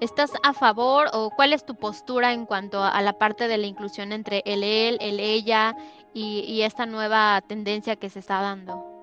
¿estás 0.00 0.32
a 0.42 0.52
favor 0.52 1.08
o 1.12 1.30
cuál 1.36 1.52
es 1.52 1.64
tu 1.64 1.74
postura 1.76 2.32
en 2.32 2.46
cuanto 2.46 2.82
a, 2.82 3.00
la 3.02 3.18
parte 3.18 3.48
de 3.48 3.58
la 3.58 3.66
inclusión 3.66 4.12
entre 4.12 4.42
el 4.46 4.64
él, 4.64 4.96
el 5.00 5.20
ella 5.20 5.76
y, 6.14 6.40
y 6.48 6.62
esta 6.62 6.86
nueva 6.86 7.42
tendencia 7.46 7.96
que 7.96 8.08
se 8.08 8.20
está 8.20 8.40
dando? 8.40 8.94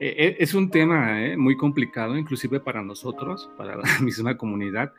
Eh, 0.00 0.36
es 0.38 0.54
un 0.54 0.70
tema 0.70 1.24
eh, 1.24 1.36
muy 1.36 1.56
complicado, 1.56 2.16
inclusive 2.18 2.60
para 2.60 2.82
nosotros, 2.82 3.50
para 3.56 3.76
la 3.76 3.84
misma 4.00 4.36
comunidad. 4.36 4.92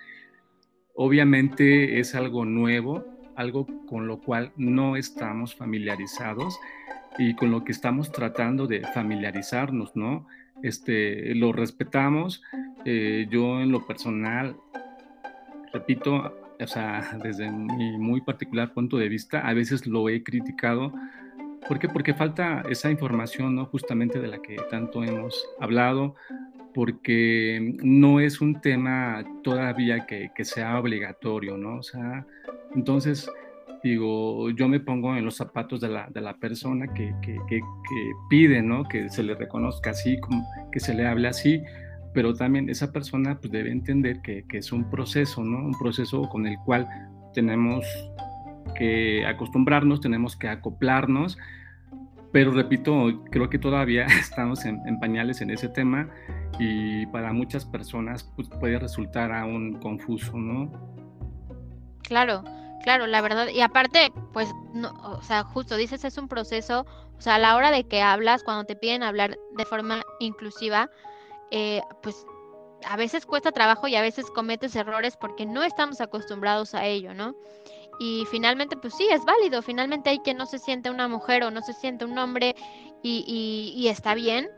Obviamente 0.94 2.00
es 2.00 2.16
algo 2.16 2.46
nuevo, 2.46 3.04
algo 3.36 3.68
con 3.88 4.08
lo 4.08 4.20
cual 4.20 4.52
no 4.58 4.96
estamos 4.96 5.56
familiarizados 5.56 6.60
y 7.18 7.36
con 7.36 7.52
lo 7.52 7.64
que 7.64 7.72
estamos 7.72 8.12
tratando 8.12 8.68
de 8.68 8.82
familiarizarnos, 8.82 9.96
¿no? 9.96 10.28
Este, 10.64 11.34
lo 11.36 11.54
respetamos. 11.54 12.42
Eh, 12.86 13.28
yo 13.30 13.62
en 13.62 13.72
lo 13.72 13.86
personal, 13.86 14.56
repito, 15.74 16.34
o 16.60 16.68
sea, 16.68 17.18
desde 17.24 17.50
mi 17.52 17.98
muy 17.98 18.22
particular 18.22 18.74
punto 18.74 18.98
de 18.98 19.10
vista, 19.10 19.48
a 19.48 19.54
veces 19.54 19.86
lo 19.86 20.10
he 20.10 20.24
criticado. 20.24 20.94
¿Por 21.68 21.80
qué? 21.80 21.90
Porque 21.90 22.14
falta 22.14 22.64
esa 22.70 22.92
información, 22.92 23.56
¿no? 23.56 23.66
Justamente 23.66 24.20
de 24.20 24.28
la 24.28 24.42
que 24.42 24.56
tanto 24.70 25.04
hemos 25.04 25.48
hablado, 25.60 26.16
porque 26.76 27.74
no 27.82 28.20
es 28.20 28.42
un 28.42 28.60
tema 28.60 29.24
todavía 29.44 30.06
que, 30.06 30.30
que 30.36 30.44
sea 30.44 30.78
obligatorio, 30.78 31.58
¿no? 31.58 31.78
O 31.78 31.84
sea, 31.84 32.28
entonces, 32.76 33.32
digo, 33.82 34.50
yo 34.50 34.68
me 34.68 34.82
pongo 34.82 35.16
en 35.16 35.24
los 35.24 35.38
zapatos 35.38 35.80
de 35.80 35.88
la, 35.88 36.10
de 36.10 36.20
la 36.20 36.36
persona 36.36 36.94
que, 36.94 37.16
que, 37.22 37.40
que, 37.48 37.60
que, 37.60 38.12
pide, 38.30 38.62
¿no? 38.62 38.84
Que 38.84 39.10
se 39.10 39.24
le 39.24 39.36
reconozca 39.36 39.92
así, 39.92 40.20
que 40.74 40.82
se 40.82 40.94
le 40.94 41.08
hable 41.08 41.30
así, 41.30 41.64
pero 42.14 42.34
también 42.34 42.70
esa 42.70 42.92
persona 42.92 43.40
pues, 43.40 43.54
debe 43.54 43.72
entender 43.72 44.22
que, 44.22 44.44
es 44.52 44.74
un 44.74 44.90
proceso, 44.90 45.46
¿no? 45.46 45.60
Un 45.60 45.78
proceso 45.80 46.28
con 46.28 46.46
el 46.46 46.58
cual 46.66 46.90
tenemos 47.34 47.86
que 48.78 49.26
acostumbrarnos, 49.26 50.02
tenemos 50.02 50.36
que 50.36 50.50
acoplarnos, 50.50 51.38
pero 52.36 52.52
repito, 52.52 53.24
creo 53.32 53.50
que 53.50 53.58
todavía 53.58 54.04
estamos 54.20 54.66
en, 54.66 55.00
pañales 55.00 55.40
en 55.40 55.52
ese 55.52 55.70
tema 55.70 56.10
y 56.60 57.06
para 57.06 57.32
muchas 57.32 57.64
personas 57.64 58.30
pues, 58.36 58.50
puede 58.60 58.78
resultar 58.78 59.32
aún 59.32 59.80
confuso, 59.80 60.36
¿no? 60.36 60.70
Claro, 62.04 62.44
Claro, 62.84 63.08
la 63.08 63.22
verdad, 63.22 63.48
y 63.48 63.62
aparte, 63.62 64.12
pues, 64.32 64.54
no, 64.74 64.94
o 65.02 65.22
sea, 65.24 65.44
justo 65.44 65.76
dices, 65.76 66.04
es 66.04 66.20
un 66.20 66.28
proceso, 66.28 66.86
o 67.18 67.22
sea, 67.22 67.36
a 67.36 67.40
la 67.40 67.56
hora 67.56 67.72
de 67.72 67.86
que 67.86 68.02
hablas, 68.02 68.44
cuando 68.44 68.66
te 68.66 68.76
piden 68.76 69.02
hablar 69.02 69.40
de 69.58 69.66
forma 69.66 70.04
inclusiva, 70.20 70.92
eh, 71.50 71.82
pues 72.04 72.28
a 72.86 72.96
veces 72.98 73.26
cuesta 73.26 73.52
trabajo 73.52 73.88
y 73.88 73.96
a 73.96 74.02
veces 74.02 74.30
cometes 74.30 74.76
errores 74.76 75.18
porque 75.18 75.48
no 75.48 75.64
estamos 75.64 76.00
acostumbrados 76.00 76.76
a 76.76 76.86
ello, 76.86 77.16
¿no? 77.16 77.34
Y 78.00 78.26
finalmente, 78.30 78.76
pues 78.78 78.94
sí, 78.96 79.08
es 79.10 79.24
válido, 79.26 79.62
finalmente 79.62 80.10
hay 80.10 80.20
que 80.20 80.34
no 80.34 80.46
se 80.46 80.60
siente 80.60 80.90
una 80.90 81.08
mujer 81.08 81.44
o 81.44 81.52
no 81.52 81.62
se 81.62 81.74
siente 81.74 82.06
un 82.06 82.18
hombre 82.18 82.56
y, 83.02 83.24
y, 83.28 83.80
y 83.80 83.88
está 83.88 84.16
bien, 84.16 84.50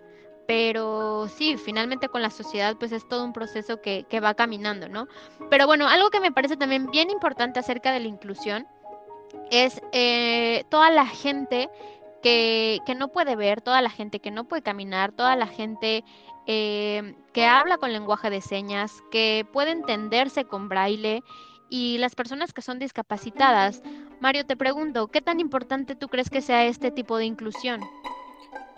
pero 0.47 1.27
sí, 1.27 1.57
finalmente 1.57 2.07
con 2.07 2.21
la 2.21 2.29
sociedad 2.29 2.77
pues 2.79 2.91
es 2.93 3.07
todo 3.07 3.23
un 3.23 3.33
proceso 3.33 3.81
que, 3.81 4.05
que, 4.09 4.19
va 4.21 4.33
caminando, 4.33 4.87
¿no? 4.87 5.07
Pero 5.49 5.67
bueno, 5.67 5.87
algo 5.87 6.09
que 6.09 6.21
me 6.21 6.31
parece 6.31 6.55
también 6.55 6.89
bien 6.89 7.09
importante 7.09 7.59
acerca 7.59 7.91
de 7.91 7.99
la 7.99 8.07
inclusión 8.07 8.65
es 9.51 9.81
eh, 9.91 10.63
toda 10.69 10.89
la 10.89 11.05
gente 11.05 11.69
que, 12.23 12.79
que, 12.85 12.95
no 12.95 13.09
puede 13.09 13.35
ver, 13.35 13.61
toda 13.61 13.81
la 13.81 13.89
gente 13.89 14.19
que 14.19 14.31
no 14.31 14.45
puede 14.45 14.61
caminar, 14.61 15.11
toda 15.11 15.35
la 15.35 15.47
gente 15.47 16.03
eh, 16.45 17.13
que 17.33 17.45
habla 17.45 17.77
con 17.77 17.91
lenguaje 17.91 18.29
de 18.29 18.39
señas, 18.39 19.03
que 19.11 19.45
puede 19.51 19.71
entenderse 19.71 20.45
con 20.45 20.69
braille 20.69 21.23
y 21.69 21.97
las 21.97 22.15
personas 22.15 22.53
que 22.53 22.61
son 22.61 22.79
discapacitadas. 22.79 23.81
Mario, 24.19 24.45
te 24.45 24.57
pregunto, 24.57 25.07
¿qué 25.07 25.21
tan 25.21 25.39
importante 25.39 25.95
tú 25.95 26.07
crees 26.07 26.29
que 26.29 26.41
sea 26.41 26.65
este 26.65 26.91
tipo 26.91 27.17
de 27.17 27.25
inclusión? 27.25 27.81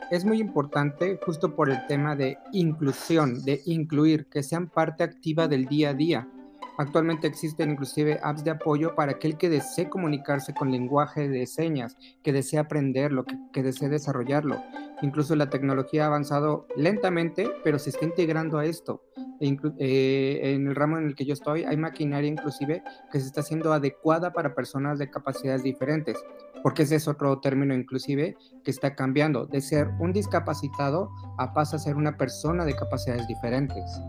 es 0.09 0.25
muy 0.25 0.39
importante 0.39 1.19
justo 1.23 1.55
por 1.55 1.69
el 1.69 1.85
tema 1.87 2.15
de 2.15 2.37
inclusión, 2.51 3.43
de 3.43 3.61
incluir, 3.65 4.25
que 4.25 4.43
sean 4.43 4.67
parte 4.67 5.03
activa 5.03 5.47
del 5.47 5.65
día 5.65 5.89
a 5.89 5.93
día. 5.93 6.27
Actualmente 6.79 7.27
existen 7.27 7.71
inclusive 7.71 8.21
apps 8.23 8.45
de 8.45 8.51
apoyo 8.51 8.95
para 8.95 9.11
aquel 9.11 9.37
que 9.37 9.49
desee 9.49 9.89
comunicarse 9.89 10.53
con 10.53 10.71
lenguaje 10.71 11.27
de 11.27 11.45
señas, 11.45 11.97
que 12.23 12.31
desee 12.31 12.57
aprenderlo, 12.57 13.25
que, 13.51 13.61
desee 13.61 13.89
desarrollarlo. 13.89 14.63
Incluso 15.01 15.35
la 15.35 15.49
tecnología 15.49 16.05
ha 16.05 16.07
avanzado 16.07 16.67
lentamente, 16.77 17.51
pero 17.65 17.79
se 17.79 17.89
está 17.89 18.05
integrando 18.05 18.57
a 18.59 18.65
esto. 18.65 19.03
eh, 19.41 20.39
en 20.41 20.67
el 20.67 20.75
ramo 20.75 20.97
en 20.97 21.07
el 21.07 21.15
que 21.15 21.25
yo 21.25 21.33
estoy 21.33 21.65
hay 21.65 21.75
maquinaria 21.75 22.29
inclusive 22.29 22.81
que 23.11 23.19
se 23.19 23.25
está 23.25 23.41
haciendo 23.41 23.73
adecuada 23.73 24.31
para 24.31 24.55
personas 24.55 24.99
de 24.99 25.09
capacidades 25.09 25.63
diferentes, 25.63 26.17
porque 26.63 26.83
ese 26.83 26.95
es 26.95 27.09
otro 27.09 27.41
término 27.41 27.73
inclusive 27.73 28.37
que 28.63 28.71
está 28.71 28.95
cambiando 28.95 29.45
de 29.45 29.59
ser 29.59 29.89
un 29.99 30.13
discapacitado 30.13 31.09
a 31.39 31.51
pasa 31.53 31.75
a 31.75 31.79
ser 31.79 31.97
una 31.97 32.15
persona 32.15 32.63
de 32.63 32.73
capacidades 32.73 33.27
diferentes. 33.27 34.01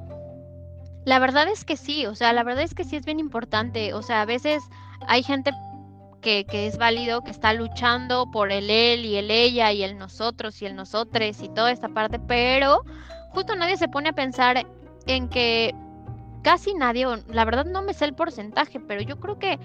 La 1.05 1.19
verdad 1.19 1.49
es 1.49 1.65
que 1.65 1.77
sí, 1.77 2.07
o 2.07 2.15
sea, 2.15 2.33
la 2.33 2.43
verdad 2.43 2.65
es 2.65 2.75
que 2.75 2.85
sí 2.85 2.97
es 2.97 3.05
bien 3.05 3.21
importante, 3.21 3.95
o 3.95 4.03
sea, 4.03 4.23
a 4.23 4.27
veces 4.27 4.63
hay 5.07 5.23
gente 5.23 5.53
que, 6.21 6.45
que, 6.45 6.67
es 6.67 6.77
válido, 6.77 7.23
que 7.23 7.31
está 7.31 7.55
luchando 7.55 8.31
por 8.31 8.53
el 8.53 8.69
él 8.69 9.07
y 9.07 9.17
el 9.17 9.31
ella 9.31 9.73
y 9.73 9.83
el 9.83 9.97
nosotros 9.97 10.61
y 10.61 10.67
el 10.67 10.77
nosotres 10.77 11.41
y 11.43 11.49
toda 11.49 11.73
esta 11.73 11.89
parte, 11.89 12.19
pero 12.19 12.85
justo 13.31 13.57
nadie 13.57 13.79
se 13.79 13.89
pone 13.89 14.11
a 14.11 14.13
pensar 14.13 14.67
en 15.07 15.29
que 15.29 15.75
casi 16.43 16.75
nadie, 16.75 17.07
la 17.29 17.45
verdad 17.45 17.65
no 17.65 17.83
me 17.83 17.95
sé 17.95 18.05
el 18.05 18.15
porcentaje, 18.15 18.81
pero 18.81 19.01
yo 19.01 19.19
creo 19.19 19.39
que, 19.39 19.59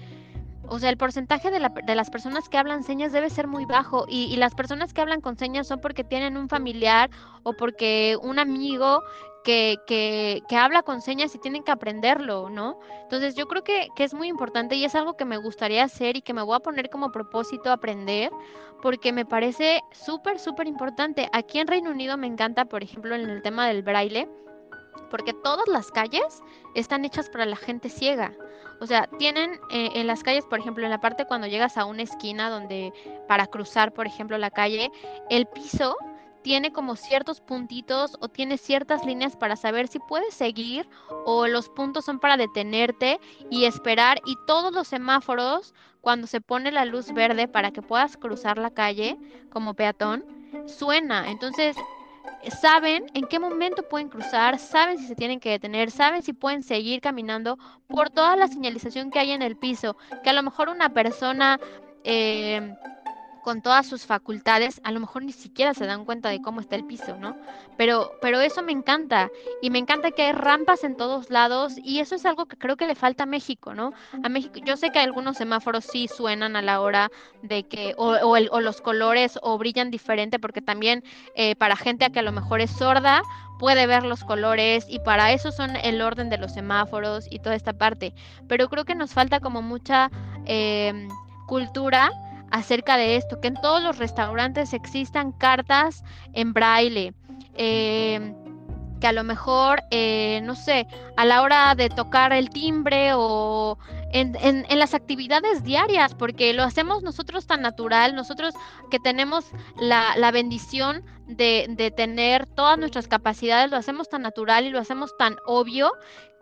o 0.68 0.78
sea, 0.78 0.90
el 0.90 0.96
porcentaje 0.96 1.50
de, 1.50 1.60
la, 1.60 1.68
de 1.68 1.94
las 1.94 2.10
personas 2.10 2.48
que 2.48 2.58
hablan 2.58 2.82
señas 2.82 3.12
debe 3.12 3.30
ser 3.30 3.46
muy 3.46 3.66
bajo 3.66 4.06
y, 4.08 4.24
y, 4.24 4.36
las 4.36 4.54
personas 4.54 4.92
que 4.92 5.00
hablan 5.00 5.20
con 5.20 5.36
señas 5.36 5.66
son 5.66 5.80
porque 5.80 6.04
tienen 6.04 6.36
un 6.36 6.48
familiar 6.48 7.10
o 7.42 7.52
porque 7.52 8.16
un 8.22 8.38
amigo 8.38 9.02
que, 9.46 10.42
que, 10.48 10.56
habla 10.56 10.82
con 10.82 11.00
señas 11.00 11.32
y 11.36 11.38
tienen 11.38 11.62
que 11.62 11.70
aprenderlo, 11.70 12.50
¿no? 12.50 12.80
Entonces 13.02 13.36
yo 13.36 13.46
creo 13.46 13.62
que, 13.62 13.88
que, 13.94 14.02
es 14.02 14.12
muy 14.12 14.26
importante 14.26 14.74
y 14.74 14.84
es 14.84 14.96
algo 14.96 15.16
que 15.16 15.24
me 15.24 15.36
gustaría 15.36 15.84
hacer 15.84 16.16
y 16.16 16.22
que 16.22 16.34
me 16.34 16.42
voy 16.42 16.56
a 16.56 16.60
poner 16.60 16.90
como 16.90 17.12
propósito 17.12 17.70
aprender 17.70 18.32
porque 18.82 19.12
me 19.12 19.24
parece 19.24 19.82
súper, 19.92 20.40
súper 20.40 20.66
importante. 20.66 21.28
Aquí 21.32 21.60
en 21.60 21.68
Reino 21.68 21.92
Unido 21.92 22.16
me 22.16 22.26
encanta, 22.26 22.64
por 22.64 22.82
ejemplo, 22.82 23.14
en 23.14 23.30
el 23.30 23.40
tema 23.40 23.68
del 23.68 23.84
braille, 23.84 24.28
porque 25.10 25.32
todas 25.32 25.68
las 25.68 25.92
calles 25.92 26.42
están 26.74 27.04
hechas 27.04 27.30
para 27.30 27.46
la 27.46 27.56
gente 27.56 27.88
ciega. 27.88 28.34
O 28.80 28.86
sea, 28.86 29.08
tienen 29.18 29.52
eh, 29.70 29.90
en 29.94 30.08
las 30.08 30.24
calles, 30.24 30.44
por 30.44 30.58
ejemplo, 30.58 30.84
en 30.84 30.90
la 30.90 31.00
parte 31.00 31.24
cuando 31.24 31.46
llegas 31.46 31.76
a 31.78 31.84
una 31.84 32.02
esquina 32.02 32.50
donde 32.50 32.92
para 33.28 33.46
cruzar, 33.46 33.92
por 33.92 34.08
ejemplo, 34.08 34.36
la 34.38 34.50
calle, 34.50 34.90
el 35.30 35.46
piso 35.46 35.96
tiene 36.46 36.70
como 36.70 36.94
ciertos 36.94 37.40
puntitos 37.40 38.16
o 38.20 38.28
tiene 38.28 38.56
ciertas 38.56 39.04
líneas 39.04 39.34
para 39.34 39.56
saber 39.56 39.88
si 39.88 39.98
puedes 39.98 40.32
seguir 40.32 40.88
o 41.24 41.48
los 41.48 41.68
puntos 41.68 42.04
son 42.04 42.20
para 42.20 42.36
detenerte 42.36 43.18
y 43.50 43.64
esperar 43.64 44.20
y 44.24 44.36
todos 44.46 44.72
los 44.72 44.86
semáforos 44.86 45.74
cuando 46.02 46.28
se 46.28 46.40
pone 46.40 46.70
la 46.70 46.84
luz 46.84 47.10
verde 47.12 47.48
para 47.48 47.72
que 47.72 47.82
puedas 47.82 48.16
cruzar 48.16 48.58
la 48.58 48.70
calle 48.70 49.18
como 49.50 49.74
peatón 49.74 50.24
suena. 50.66 51.32
Entonces 51.32 51.74
saben 52.60 53.06
en 53.14 53.26
qué 53.26 53.40
momento 53.40 53.82
pueden 53.82 54.08
cruzar, 54.08 54.60
saben 54.60 54.98
si 54.98 55.08
se 55.08 55.16
tienen 55.16 55.40
que 55.40 55.50
detener, 55.50 55.90
saben 55.90 56.22
si 56.22 56.32
pueden 56.32 56.62
seguir 56.62 57.00
caminando 57.00 57.58
por 57.88 58.08
toda 58.08 58.36
la 58.36 58.46
señalización 58.46 59.10
que 59.10 59.18
hay 59.18 59.32
en 59.32 59.42
el 59.42 59.56
piso, 59.56 59.96
que 60.22 60.30
a 60.30 60.32
lo 60.32 60.44
mejor 60.44 60.68
una 60.68 60.90
persona 60.90 61.58
eh, 62.04 62.72
con 63.46 63.62
todas 63.62 63.86
sus 63.86 64.04
facultades, 64.06 64.80
a 64.82 64.90
lo 64.90 64.98
mejor 64.98 65.22
ni 65.22 65.30
siquiera 65.30 65.72
se 65.72 65.86
dan 65.86 66.04
cuenta 66.04 66.30
de 66.30 66.42
cómo 66.42 66.60
está 66.60 66.74
el 66.74 66.84
piso, 66.84 67.16
¿no? 67.16 67.36
Pero, 67.76 68.10
pero 68.20 68.40
eso 68.40 68.60
me 68.60 68.72
encanta 68.72 69.30
y 69.62 69.70
me 69.70 69.78
encanta 69.78 70.10
que 70.10 70.22
hay 70.22 70.32
rampas 70.32 70.82
en 70.82 70.96
todos 70.96 71.30
lados 71.30 71.74
y 71.80 72.00
eso 72.00 72.16
es 72.16 72.26
algo 72.26 72.46
que 72.46 72.56
creo 72.56 72.76
que 72.76 72.88
le 72.88 72.96
falta 72.96 73.22
a 73.22 73.26
México, 73.26 73.72
¿no? 73.72 73.92
A 74.24 74.28
México, 74.28 74.58
yo 74.64 74.76
sé 74.76 74.90
que 74.90 74.98
algunos 74.98 75.36
semáforos 75.36 75.84
sí 75.84 76.08
suenan 76.08 76.56
a 76.56 76.60
la 76.60 76.80
hora 76.80 77.08
de 77.42 77.62
que, 77.62 77.94
o, 77.96 78.36
los 78.58 78.80
colores 78.80 79.38
o 79.40 79.56
brillan 79.58 79.92
diferente, 79.92 80.40
porque 80.40 80.60
también 80.60 81.04
eh, 81.36 81.54
para 81.54 81.76
gente 81.76 82.04
a 82.04 82.10
que 82.10 82.18
a 82.18 82.22
lo 82.22 82.32
mejor 82.32 82.60
es 82.60 82.72
sorda, 82.72 83.22
puede 83.60 83.86
ver 83.86 84.02
los 84.02 84.24
colores 84.24 84.86
y 84.88 84.98
para 84.98 85.30
eso 85.30 85.52
son 85.52 85.76
el 85.76 86.02
orden 86.02 86.30
de 86.30 86.38
los 86.38 86.52
semáforos 86.52 87.28
y 87.30 87.38
toda 87.38 87.54
esta 87.54 87.74
parte. 87.74 88.12
Pero 88.48 88.68
creo 88.68 88.84
que 88.84 88.96
nos 88.96 89.12
falta 89.12 89.38
como 89.38 89.62
mucha 89.62 90.10
eh, 90.46 91.06
cultura 91.46 92.10
acerca 92.50 92.96
de 92.96 93.16
esto, 93.16 93.40
que 93.40 93.48
en 93.48 93.60
todos 93.60 93.82
los 93.82 93.98
restaurantes 93.98 94.72
existan 94.72 95.32
cartas 95.32 96.04
en 96.32 96.52
braille. 96.52 97.14
Eh, 97.54 98.34
que 99.00 99.06
a 99.06 99.12
lo 99.12 99.24
mejor, 99.24 99.82
eh, 99.90 100.40
no 100.44 100.54
sé, 100.54 100.86
a 101.16 101.24
la 101.24 101.42
hora 101.42 101.74
de 101.74 101.88
tocar 101.88 102.32
el 102.32 102.50
timbre 102.50 103.10
o 103.14 103.78
en, 104.12 104.36
en, 104.36 104.64
en, 104.68 104.78
las 104.78 104.94
actividades 104.94 105.62
diarias, 105.64 106.14
porque 106.14 106.52
lo 106.52 106.62
hacemos 106.62 107.02
nosotros 107.02 107.46
tan 107.46 107.60
natural, 107.60 108.14
nosotros 108.14 108.54
que 108.90 108.98
tenemos 108.98 109.44
la, 109.78 110.16
la 110.16 110.30
bendición 110.30 111.04
de, 111.26 111.66
de, 111.68 111.90
tener 111.90 112.46
todas 112.46 112.78
nuestras 112.78 113.08
capacidades, 113.08 113.70
lo 113.70 113.76
hacemos 113.76 114.08
tan 114.08 114.22
natural 114.22 114.64
y 114.64 114.70
lo 114.70 114.78
hacemos 114.78 115.16
tan 115.18 115.36
obvio 115.46 115.92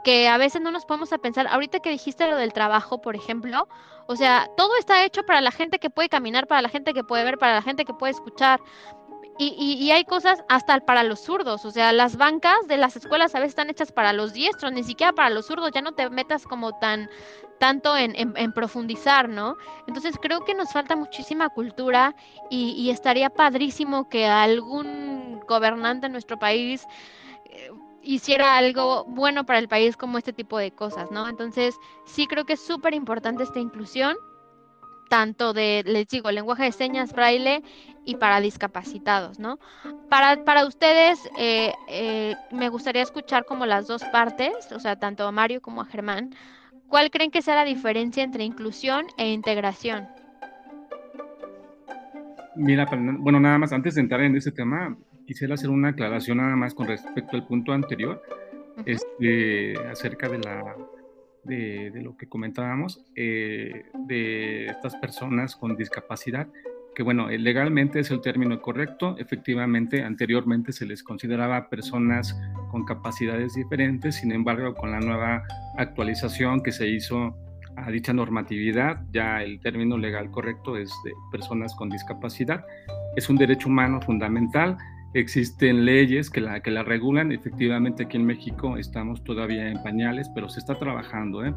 que 0.05 0.29
a 0.29 0.39
veces 0.39 0.61
no 0.63 0.71
nos 0.71 0.85
podemos 0.85 1.13
a 1.13 1.19
pensar, 1.19 1.47
ahorita 1.49 1.81
que 1.81 1.91
dijiste 1.91 2.29
lo 2.29 2.37
del 2.37 2.53
trabajo, 2.53 3.01
por 3.01 3.17
ejemplo, 3.17 3.67
o 4.07 4.17
sea, 4.17 4.49
todo 4.57 4.77
está 4.79 5.05
hecho 5.05 5.25
para 5.25 5.41
la 5.41 5.51
gente 5.51 5.79
que 5.79 5.91
puede 5.91 6.09
caminar, 6.09 6.47
para 6.47 6.63
la 6.63 6.69
gente 6.69 6.93
que 6.93 7.03
puede 7.03 7.25
ver, 7.25 7.39
para 7.39 7.55
la 7.55 7.63
gente 7.63 7.85
que 7.85 7.95
puede 7.95 8.13
escuchar. 8.13 8.61
Y, 9.37 9.49
y, 9.81 9.91
hay 9.91 10.05
cosas 10.05 10.45
hasta 10.49 10.79
para 10.79 11.03
los 11.03 11.19
zurdos, 11.19 11.65
o 11.65 11.73
sea, 11.73 11.93
las 11.93 12.17
bancas 12.17 12.55
de 12.69 12.77
las 12.77 12.95
escuelas 12.95 13.35
a 13.35 13.41
veces 13.41 13.51
están 13.51 13.69
hechas 13.69 13.91
para 13.91 14.13
los 14.13 14.33
diestros, 14.33 14.71
ni 14.71 14.85
siquiera 14.85 15.13
para 15.13 15.29
los 15.29 15.47
zurdos, 15.47 15.73
ya 15.75 15.83
no 15.83 15.91
te 15.91 16.09
metas 16.09 16.45
como 16.45 16.79
tan 16.79 17.11
tanto 17.59 17.97
en, 17.97 18.15
en, 18.15 18.33
en 18.37 18.53
profundizar, 18.53 19.29
¿no? 19.29 19.57
Entonces 19.89 20.15
creo 20.23 20.45
que 20.45 20.55
nos 20.55 20.73
falta 20.73 20.95
muchísima 20.95 21.49
cultura 21.49 22.15
y, 22.49 22.75
y 22.79 22.91
estaría 22.91 23.29
padrísimo 23.29 24.09
que 24.09 24.27
algún 24.27 25.41
gobernante 25.49 26.07
en 26.07 26.13
nuestro 26.13 26.39
país 26.39 26.87
eh, 27.47 27.71
hiciera 28.05 28.57
algo 28.57 29.05
bueno 29.07 29.45
para 29.47 29.59
el 29.59 29.69
país 29.69 29.97
como 29.97 30.19
este 30.19 30.33
tipo 30.33 30.59
de 30.59 30.73
cosas, 30.73 31.11
¿no? 31.11 31.29
Entonces, 31.29 31.77
sí 32.07 32.27
creo 32.27 32.45
que 32.45 32.55
es 32.55 32.61
súper 32.61 32.95
importante 32.95 33.43
esta 33.43 33.59
inclusión, 33.59 34.17
tanto 35.09 35.53
de, 35.53 35.83
les 35.87 36.09
digo, 36.09 36.31
lenguaje 36.31 36.65
de 36.65 36.73
señas, 36.73 37.13
braille 37.13 37.63
y 38.05 38.17
para 38.17 38.41
discapacitados, 38.41 39.39
¿no? 39.39 39.59
Para, 40.09 40.45
para 40.45 40.67
ustedes, 40.67 41.19
eh, 41.39 41.73
eh, 41.89 42.35
me 42.51 42.69
gustaría 42.69 43.03
escuchar 43.03 43.45
como 43.45 43.67
las 43.67 43.87
dos 43.87 44.05
partes, 44.05 44.71
o 44.73 44.81
sea, 44.81 44.97
tanto 44.97 45.27
a 45.27 45.33
Mario 45.33 45.61
como 45.61 45.81
a 45.81 45.87
Germán, 45.87 46.35
¿cuál 46.89 47.11
creen 47.11 47.31
que 47.31 47.43
sea 47.43 47.55
la 47.57 47.65
diferencia 47.65 48.23
entre 48.23 48.45
inclusión 48.45 49.07
e 49.17 49.31
integración? 49.31 50.09
Mira, 52.57 52.87
bueno, 53.19 53.41
nada 53.41 53.59
más 53.59 53.73
antes 53.73 53.97
de 53.97 54.03
entrar 54.03 54.21
en 54.21 54.37
ese 54.37 54.53
tema, 54.53 54.97
quisiera 55.27 55.55
hacer 55.55 55.71
una 55.71 55.89
aclaración 55.89 56.39
nada 56.39 56.57
más 56.57 56.75
con 56.75 56.87
respecto 56.87 57.37
al 57.37 57.47
punto 57.47 57.73
anterior, 57.73 58.23
uh 58.77 58.81
-huh. 58.81 58.85
este, 58.87 59.75
acerca 59.89 60.29
de, 60.29 60.39
la, 60.39 60.77
de, 61.45 61.91
de, 61.91 62.03
lo 62.03 62.17
que 62.17 62.29
comentábamos, 62.29 63.05
eh, 63.17 63.87
de 64.07 64.67
estas 64.67 64.97
personas 64.97 65.57
con 65.57 65.77
discapacidad, 65.77 66.49
que 66.95 67.03
bueno, 67.03 67.29
eh, 67.29 67.39
legalmente 67.39 68.01
es 68.01 68.11
el 68.11 68.21
término 68.21 68.61
correcto, 68.63 69.17
efectivamente 69.19 70.03
anteriormente 70.03 70.73
se 70.73 70.87
les 70.87 71.03
consideraba 71.03 71.69
personas 71.69 72.41
con 72.71 72.85
capacidades 72.85 73.55
diferentes, 73.55 74.17
sin 74.17 74.33
embargo 74.33 74.75
con 74.75 74.93
la 74.93 75.01
nueva 75.01 75.43
actualización 75.77 76.63
que 76.63 76.73
se 76.73 76.87
hizo 76.87 77.37
a 77.77 77.91
dicha 77.91 78.13
normatividad, 78.13 79.03
ya 79.13 79.43
el 79.43 79.61
término 79.61 79.99
legal 79.99 80.31
correcto 80.31 80.77
es 80.77 80.91
de 81.05 81.13
personas 81.33 81.75
con 81.75 81.91
discapacidad. 81.91 82.65
Es 83.17 83.29
un 83.29 83.37
derecho 83.37 83.69
humano 83.69 84.01
fundamental 84.01 84.77
Existen 85.15 85.85
leyes 85.85 86.29
que 86.29 86.41
la, 86.41 86.61
que 86.61 86.73
la 86.73 86.83
regulan. 86.83 87.31
Efectivamente, 87.31 88.03
aquí 88.03 88.17
en 88.17 88.27
México 88.27 88.77
estamos 88.77 89.23
todavía 89.23 89.69
en 89.69 89.81
pañales, 89.81 90.29
pero 90.35 90.49
se 90.49 90.59
está 90.59 90.75
trabajando 90.75 91.45
¿eh? 91.45 91.55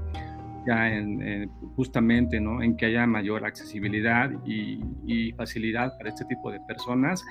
ya 0.68 0.94
en, 0.94 1.24
en, 1.24 1.50
justamente 1.76 2.40
¿no? 2.40 2.62
en 2.62 2.78
que 2.78 2.86
haya 2.86 3.08
mayor 3.08 3.46
accesibilidad 3.46 4.30
y, 4.46 5.32
facilidad 5.32 5.98
para 5.98 6.10
este 6.10 6.26
tipo 6.26 6.52
de 6.52 6.60
personas. 6.68 7.26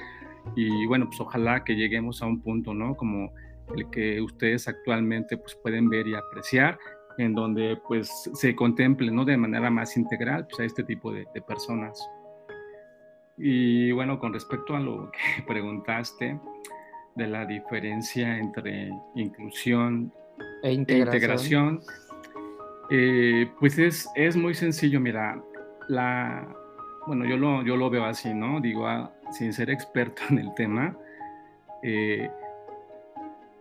Y 0.56 0.86
bueno, 0.86 1.06
pues 1.06 1.20
ojalá 1.20 1.62
que 1.62 1.76
lleguemos 1.76 2.20
a 2.22 2.26
un 2.26 2.40
punto 2.40 2.74
¿no? 2.74 2.96
como 2.96 3.32
el 3.76 3.88
que 3.90 4.20
ustedes 4.20 4.66
actualmente 4.66 5.36
pues, 5.36 5.56
pueden 5.62 5.88
ver 5.88 6.08
y 6.08 6.14
apreciar, 6.16 6.76
en 7.18 7.34
donde 7.34 7.78
pues 7.86 8.10
se 8.34 8.54
contemple 8.56 9.12
¿no? 9.12 9.24
de 9.24 9.36
manera 9.36 9.70
más 9.70 9.96
integral 9.96 10.46
pues, 10.48 10.58
a 10.58 10.64
este 10.64 10.82
tipo 10.82 11.12
de 11.12 11.26
personas. 11.46 12.04
Y 13.38 13.92
bueno, 13.92 14.18
con 14.18 14.32
respecto 14.32 14.74
a 14.74 14.80
lo 14.80 15.10
que 15.10 15.42
preguntaste 15.46 16.38
de 17.14 17.26
la 17.26 17.46
diferencia 17.46 18.38
entre 18.38 18.90
inclusión 19.14 20.12
e 20.62 20.72
integración, 20.72 21.12
e 21.12 21.16
integración 21.16 21.80
eh, 22.90 23.50
pues 23.58 23.78
es, 23.78 24.08
es, 24.14 24.36
muy 24.36 24.54
sencillo, 24.54 25.00
mira, 25.00 25.42
la, 25.88 26.46
bueno, 27.06 27.24
yo 27.24 27.36
lo, 27.36 27.62
yo 27.64 27.76
lo 27.76 27.90
veo 27.90 28.04
así, 28.04 28.32
¿no? 28.32 28.60
Digo, 28.60 28.86
ah, 28.86 29.12
sin 29.32 29.52
ser 29.52 29.70
experto 29.70 30.22
en 30.30 30.38
el 30.38 30.54
tema, 30.54 30.96
eh, 31.82 32.30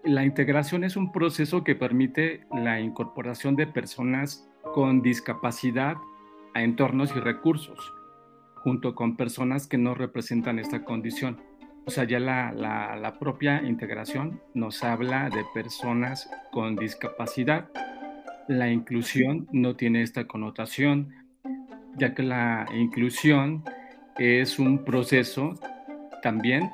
la 0.03 0.23
integración 0.23 0.83
es 0.83 0.95
un 0.95 1.11
proceso 1.11 1.63
que 1.63 1.75
permite 1.75 2.45
la 2.53 2.79
incorporación 2.79 3.55
de 3.55 3.65
personas 3.65 4.47
con 4.73 5.01
discapacidad 5.01 5.95
a 6.53 6.61
entornos 6.61 7.15
y 7.15 7.19
recursos 7.19 7.91
junto 8.65 8.95
con 8.95 9.15
personas 9.15 9.67
que 9.67 9.77
no 9.77 9.93
representan 9.93 10.57
esta 10.57 10.83
condición. 10.83 11.37
o 11.85 11.91
sea, 11.91 12.03
ya 12.05 12.19
la, 12.19 12.51
la, 12.51 13.19
propia 13.19 13.61
integración 13.61 14.41
nos 14.55 14.83
habla 14.83 15.29
de 15.29 15.45
personas 15.53 16.27
con 16.51 16.75
discapacidad. 16.75 17.69
La 18.47 18.71
inclusión 18.71 19.47
no 19.51 19.75
tiene 19.75 20.01
esta 20.01 20.25
connotación, 20.25 21.13
ya 21.95 22.15
que 22.15 22.23
la 22.23 22.65
inclusión 22.73 23.63
es 24.17 24.57
un 24.57 24.83
proceso 24.83 25.53
también 26.23 26.71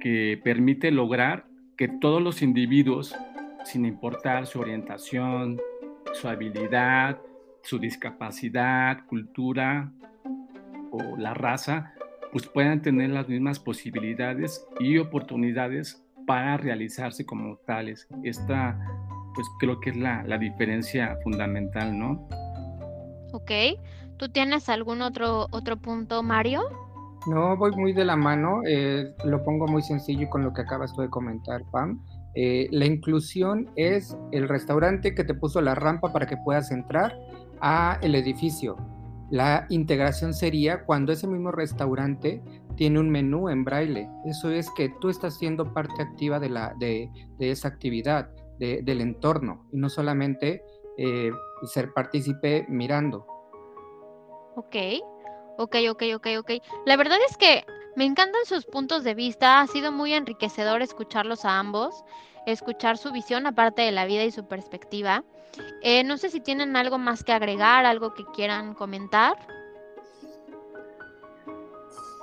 que 0.00 0.40
permite 0.42 0.90
lograr 0.90 1.46
que 1.76 1.86
todos 1.86 2.20
los 2.20 2.42
individuos, 2.42 3.14
sin 3.64 3.86
importar 3.86 4.48
su 4.48 4.58
orientación, 4.58 5.60
su 6.14 6.26
habilidad, 6.26 7.20
su 7.62 7.78
discapacidad, 7.78 9.06
cultura 9.06 9.92
o 10.92 11.16
la 11.16 11.34
raza, 11.34 11.92
pues 12.30 12.46
puedan 12.46 12.80
tener 12.80 13.10
las 13.10 13.28
mismas 13.28 13.58
posibilidades 13.58 14.64
y 14.78 14.98
oportunidades 14.98 16.02
para 16.26 16.56
realizarse 16.56 17.26
como 17.26 17.56
tales. 17.66 18.08
Esta, 18.22 18.78
pues 19.34 19.46
creo 19.58 19.80
que 19.80 19.90
es 19.90 19.96
la, 19.96 20.22
diferencia 20.38 21.18
fundamental, 21.24 21.98
¿no? 21.98 22.28
Ok. 23.32 23.50
¿Tú 24.18 24.28
tienes 24.28 24.68
algún 24.68 25.02
otro, 25.02 25.46
otro 25.50 25.76
punto, 25.78 26.22
Mario? 26.22 26.62
No, 27.26 27.56
voy 27.56 27.72
muy 27.72 27.92
de 27.92 28.04
la 28.04 28.16
mano. 28.16 28.62
Eh, 28.66 29.14
lo 29.24 29.42
pongo 29.42 29.66
muy 29.66 29.82
sencillo 29.82 30.28
con 30.30 30.44
lo 30.44 30.52
que 30.52 30.62
acabas 30.62 30.96
de 30.96 31.08
comentar, 31.08 31.62
Pam. 31.70 32.00
Eh, 32.34 32.68
la 32.70 32.86
inclusión 32.86 33.70
es 33.76 34.16
el 34.32 34.48
restaurante 34.48 35.14
que 35.14 35.24
te 35.24 35.34
puso 35.34 35.60
la 35.60 35.74
rampa 35.74 36.12
para 36.12 36.26
que 36.26 36.36
puedas 36.38 36.70
entrar 36.70 37.14
a 37.60 37.98
el 38.02 38.14
edificio. 38.14 38.76
La 39.32 39.64
integración 39.70 40.34
sería 40.34 40.84
cuando 40.84 41.10
ese 41.10 41.26
mismo 41.26 41.52
restaurante 41.52 42.42
tiene 42.76 43.00
un 43.00 43.08
menú 43.08 43.48
en 43.48 43.64
braille. 43.64 44.06
Eso 44.26 44.50
es 44.50 44.70
que 44.72 44.90
tú 45.00 45.08
estás 45.08 45.38
siendo 45.38 45.72
parte 45.72 46.02
activa 46.02 46.38
de, 46.38 46.50
la, 46.50 46.74
de, 46.78 47.08
esa 47.38 47.68
actividad, 47.68 48.28
del 48.58 49.00
entorno, 49.00 49.66
y 49.72 49.78
no 49.78 49.88
solamente 49.88 50.62
eh, 50.98 51.30
ser 51.64 51.94
partícipe 51.94 52.66
mirando. 52.68 53.26
Ok, 54.54 54.76
ok, 55.56 55.76
ok, 55.90 56.02
ok, 56.16 56.26
ok. 56.38 56.50
La 56.84 56.98
verdad 56.98 57.18
es 57.26 57.38
que 57.38 57.64
me 57.96 58.04
encantan 58.04 58.44
sus 58.44 58.66
puntos 58.66 59.02
de 59.02 59.14
vista, 59.14 59.62
ha 59.62 59.66
sido 59.66 59.92
muy 59.92 60.12
enriquecedor 60.12 60.82
escucharlos 60.82 61.46
a 61.46 61.58
ambos, 61.58 62.04
escuchar 62.46 62.98
su 62.98 63.12
visión 63.12 63.46
aparte 63.46 63.80
de 63.80 63.92
la 63.92 64.04
vida 64.04 64.24
y 64.24 64.30
su 64.30 64.46
perspectiva. 64.46 65.24
Eh, 65.82 66.04
no 66.04 66.16
sé 66.16 66.30
si 66.30 66.40
tienen 66.40 66.76
algo 66.76 66.98
más 66.98 67.24
que 67.24 67.32
agregar, 67.32 67.84
algo 67.84 68.14
que 68.14 68.24
quieran 68.26 68.74
comentar. 68.74 69.36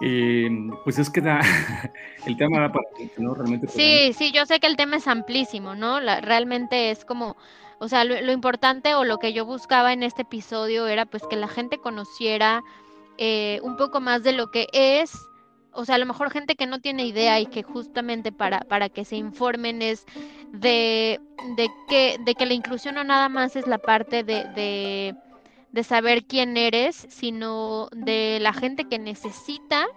Em, 0.02 0.72
pues 0.84 0.98
es 0.98 1.10
que 1.10 1.20
da, 1.20 1.42
el 2.26 2.38
tema 2.38 2.62
da 2.62 2.72
para 2.72 2.86
¿no? 3.18 3.34
Realmente. 3.34 3.68
Sí, 3.68 4.14
sí, 4.14 4.32
yo 4.32 4.46
sé 4.46 4.60
que 4.60 4.68
el 4.68 4.78
tema 4.78 4.96
es 4.96 5.08
amplísimo, 5.08 5.76
¿no? 5.76 6.00
realmente 6.00 6.90
es 6.92 7.04
como, 7.04 7.36
o 7.80 7.90
sea, 7.90 8.06
lo, 8.06 8.32
importante 8.32 8.96
o 8.96 9.04
lo 9.04 9.18
que 9.18 9.34
yo 9.34 9.46
buscaba 9.46 9.92
en 9.92 10.04
este 10.04 10.22
episodio 10.22 10.88
era 10.88 11.06
pues 11.06 11.24
que 11.30 11.36
la 11.36 11.50
gente 11.50 11.80
conociera 11.80 12.64
eh, 13.18 13.60
un 13.62 13.76
poco 13.76 14.00
más 14.00 14.24
de 14.24 14.32
lo 14.32 14.52
que 14.52 14.68
es 14.72 15.29
o 15.80 15.86
sea, 15.86 15.96
a 15.96 15.98
lo 15.98 16.06
mejor 16.06 16.30
gente 16.30 16.56
que 16.56 16.68
no 16.68 16.82
tiene 16.82 17.06
idea 17.06 17.40
y 17.40 17.46
que 17.46 17.64
justamente 17.64 18.34
para, 18.34 18.60
para 18.60 18.90
que 18.90 19.06
se 19.06 19.16
informen 19.16 19.82
es 19.82 20.06
de, 20.52 21.22
de, 21.56 21.70
que, 21.88 22.18
de 22.20 22.36
que 22.36 22.46
la 22.46 22.54
inclusión 22.54 22.96
no 22.96 23.06
nada 23.06 23.30
más 23.30 23.56
es 23.56 23.66
la 23.66 23.78
parte 23.78 24.26
de, 24.26 25.16
de, 25.72 25.84
saber 25.86 26.26
quién 26.26 26.58
eres, 26.58 27.08
sino 27.10 27.88
de 27.94 28.40
la 28.42 28.52
gente 28.52 28.90
que 28.90 29.00
necesita 29.00 29.88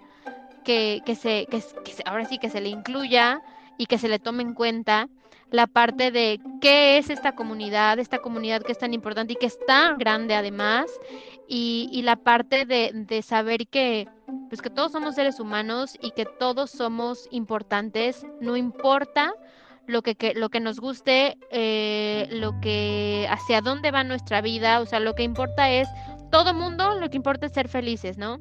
que, 0.62 1.02
que, 1.04 1.16
se, 1.16 1.46
que, 1.50 1.60
ahora 2.04 2.26
sí 2.26 2.38
que 2.38 2.48
se 2.48 2.60
le 2.60 2.68
incluya 2.68 3.42
y 3.76 3.86
que 3.86 3.98
se 3.98 4.08
le 4.08 4.20
tome 4.20 4.44
en 4.44 4.54
cuenta 4.54 5.08
la 5.52 5.66
parte 5.66 6.10
de 6.10 6.40
qué 6.60 6.98
es 6.98 7.10
esta 7.10 7.36
comunidad, 7.36 7.98
esta 7.98 8.18
comunidad 8.18 8.62
que 8.62 8.72
es 8.72 8.78
tan 8.78 8.94
importante 8.94 9.34
y 9.34 9.36
que 9.36 9.46
es 9.46 9.58
tan 9.66 9.98
grande 9.98 10.34
además, 10.34 10.90
y, 11.46 11.88
y 11.92 12.02
la 12.02 12.16
parte 12.16 12.64
de, 12.64 12.90
de 12.94 13.22
saber 13.22 13.68
que, 13.68 14.08
pues 14.48 14.62
que 14.62 14.70
todos 14.70 14.92
somos 14.92 15.14
seres 15.14 15.38
humanos 15.38 15.96
y 16.00 16.12
que 16.12 16.24
todos 16.24 16.70
somos 16.70 17.28
importantes, 17.30 18.26
no 18.40 18.56
importa 18.56 19.34
lo 19.86 20.02
que, 20.02 20.32
lo 20.34 20.48
que 20.48 20.60
nos 20.60 20.80
guste, 20.80 21.36
eh, 21.50 22.28
lo 22.30 22.58
que 22.60 23.26
hacia 23.30 23.60
dónde 23.60 23.90
va 23.90 24.04
nuestra 24.04 24.40
vida, 24.40 24.80
o 24.80 24.86
sea, 24.86 25.00
lo 25.00 25.14
que 25.14 25.22
importa 25.22 25.70
es 25.70 25.88
todo 26.30 26.54
mundo, 26.54 26.98
lo 26.98 27.10
que 27.10 27.16
importa 27.16 27.46
es 27.46 27.52
ser 27.52 27.68
felices, 27.68 28.16
¿no? 28.16 28.40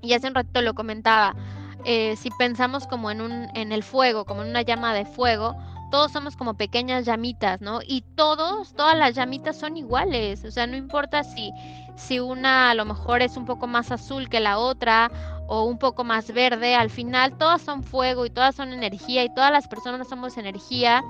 Y 0.00 0.14
hace 0.14 0.28
un 0.28 0.34
rato 0.34 0.60
lo 0.62 0.74
comentaba, 0.74 1.36
eh, 1.84 2.16
si 2.16 2.30
pensamos 2.30 2.86
como 2.86 3.10
en 3.10 3.20
un, 3.20 3.48
en 3.54 3.70
el 3.70 3.82
fuego, 3.82 4.24
como 4.24 4.42
en 4.42 4.50
una 4.50 4.62
llama 4.62 4.94
de 4.94 5.04
fuego, 5.04 5.56
todos 5.90 6.12
somos 6.12 6.36
como 6.36 6.54
pequeñas 6.54 7.04
llamitas, 7.04 7.60
¿no? 7.60 7.80
Y 7.86 8.02
todos, 8.14 8.74
todas 8.74 8.96
las 8.96 9.14
llamitas 9.14 9.58
son 9.58 9.76
iguales, 9.76 10.44
o 10.44 10.50
sea, 10.50 10.66
no 10.66 10.76
importa 10.76 11.24
si, 11.24 11.50
si 11.96 12.20
una 12.20 12.70
a 12.70 12.74
lo 12.74 12.84
mejor 12.84 13.22
es 13.22 13.36
un 13.36 13.44
poco 13.44 13.66
más 13.66 13.90
azul 13.90 14.28
que 14.28 14.40
la 14.40 14.58
otra 14.58 15.10
o 15.46 15.64
un 15.64 15.78
poco 15.78 16.04
más 16.04 16.32
verde, 16.32 16.74
al 16.74 16.90
final 16.90 17.36
todas 17.38 17.62
son 17.62 17.82
fuego 17.82 18.26
y 18.26 18.30
todas 18.30 18.54
son 18.54 18.72
energía 18.72 19.24
y 19.24 19.34
todas 19.34 19.50
las 19.50 19.66
personas 19.66 20.08
somos 20.08 20.36
energía 20.36 21.02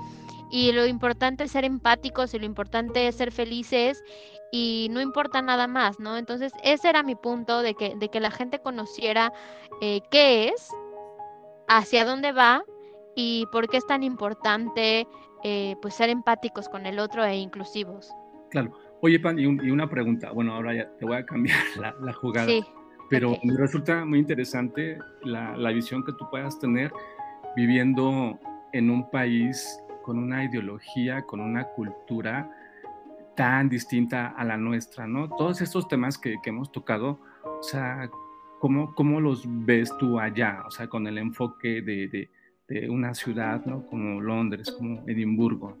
y 0.49 0.71
lo 0.71 0.85
importante 0.85 1.43
es 1.43 1.51
ser 1.51 1.65
empáticos 1.65 2.33
y 2.33 2.39
lo 2.39 2.45
importante 2.45 3.07
es 3.07 3.15
ser 3.15 3.31
felices 3.31 4.03
y 4.51 4.87
no 4.91 5.01
importa 5.01 5.41
nada 5.41 5.67
más, 5.67 5.99
¿no? 5.99 6.17
Entonces 6.17 6.51
ese 6.63 6.89
era 6.89 7.03
mi 7.03 7.15
punto 7.15 7.61
de 7.61 7.75
que, 7.75 7.95
de 7.95 8.09
que 8.09 8.19
la 8.19 8.31
gente 8.31 8.59
conociera 8.59 9.31
eh, 9.81 10.01
qué 10.09 10.47
es, 10.49 10.69
hacia 11.67 12.03
dónde 12.03 12.31
va 12.31 12.63
y 13.21 13.45
por 13.51 13.67
qué 13.67 13.75
es 13.75 13.85
tan 13.85 14.01
importante 14.01 15.05
eh, 15.43 15.75
pues 15.81 15.93
ser 15.93 16.09
empáticos 16.09 16.69
con 16.69 16.85
el 16.85 16.99
otro 16.99 17.25
e 17.25 17.35
inclusivos. 17.35 18.13
Claro. 18.49 18.71
Oye, 19.01 19.19
Pan, 19.19 19.37
y, 19.37 19.45
una 19.45 19.89
pregunta. 19.89 20.31
Bueno, 20.31 20.53
ahora 20.53 20.73
ya 20.73 20.89
te 20.97 21.05
voy 21.05 21.17
a 21.17 21.25
cambiar 21.25 21.59
la, 22.01 22.13
jugada. 22.13 22.47
Sí. 22.47 22.63
Pero 23.09 23.35
me 23.43 23.57
resulta 23.57 24.05
muy 24.05 24.19
interesante 24.19 24.97
la, 25.23 25.57
la 25.57 25.71
visión 25.71 26.05
que 26.05 26.13
tú 26.13 26.29
puedas 26.29 26.59
tener 26.59 26.93
viviendo 27.57 28.39
en 28.71 28.89
un 28.89 29.09
país 29.09 29.81
con 30.01 30.17
una 30.17 30.45
ideología, 30.45 31.23
con 31.23 31.41
una 31.41 31.65
cultura 31.65 32.49
tan 33.35 33.67
distinta 33.67 34.27
a 34.27 34.45
la 34.45 34.55
nuestra, 34.55 35.07
¿no? 35.07 35.27
Todos 35.27 35.59
estos 35.59 35.89
temas 35.89 36.17
que, 36.17 36.37
que 36.41 36.51
hemos 36.51 36.71
tocado, 36.71 37.19
o 37.43 37.63
sea, 37.63 38.09
¿cómo, 38.59 38.95
¿cómo, 38.95 39.19
los 39.19 39.43
ves 39.45 39.91
tú 39.97 40.19
allá? 40.19 40.63
O 40.65 40.71
sea, 40.71 40.87
con 40.87 41.05
el 41.05 41.17
enfoque 41.17 41.81
de, 41.81 42.07
de 42.07 42.29
una 42.89 43.13
ciudad 43.13 43.65
¿no? 43.65 43.85
como 43.85 44.21
Londres, 44.21 44.71
como 44.71 45.03
Edimburgo. 45.07 45.77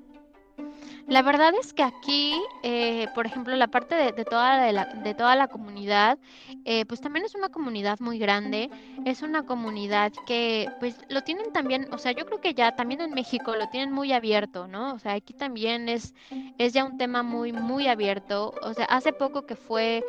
La 1.09 1.23
verdad 1.23 1.53
es 1.59 1.73
que 1.73 1.81
aquí, 1.81 2.39
eh, 2.61 3.07
por 3.15 3.25
ejemplo, 3.25 3.55
la 3.55 3.67
parte 3.67 3.95
de, 3.95 4.25
toda, 4.25 4.71
la, 4.71 4.85
de 4.85 5.15
toda 5.15 5.35
la 5.35 5.47
comunidad, 5.47 6.19
eh, 6.65 6.85
pues 6.85 7.01
también 7.01 7.25
es 7.25 7.33
una 7.33 7.49
comunidad 7.49 7.99
muy 7.99 8.19
grande, 8.19 8.69
es 9.05 9.23
una 9.23 9.43
comunidad 9.43 10.13
que 10.27 10.69
pues 10.79 10.99
lo 11.09 11.23
tienen 11.23 11.51
también, 11.51 11.87
o 11.91 11.97
sea, 11.97 12.11
yo 12.11 12.27
creo 12.27 12.39
que 12.39 12.53
ya 12.53 12.75
también 12.75 13.01
en 13.01 13.15
México 13.15 13.55
lo 13.55 13.67
tienen 13.69 13.91
muy 13.91 14.13
abierto, 14.13 14.67
¿no? 14.67 14.93
O 14.93 14.99
sea, 14.99 15.13
aquí 15.13 15.33
también 15.33 15.89
es, 15.89 16.13
es 16.59 16.73
ya 16.73 16.85
un 16.85 16.99
tema 16.99 17.23
muy, 17.23 17.53
muy 17.53 17.87
abierto. 17.87 18.53
O 18.61 18.75
sea, 18.75 18.85
hace 18.85 19.11
poco 19.11 19.47
que 19.47 19.55
fue, 19.55 20.03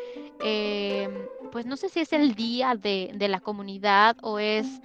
eh, 0.44 1.08
pues 1.50 1.64
no 1.64 1.78
sé 1.78 1.88
si 1.88 2.00
es 2.00 2.12
el 2.12 2.34
día 2.34 2.74
de, 2.74 3.10
de 3.14 3.28
la 3.28 3.40
comunidad 3.40 4.18
o 4.20 4.38
es... 4.38 4.82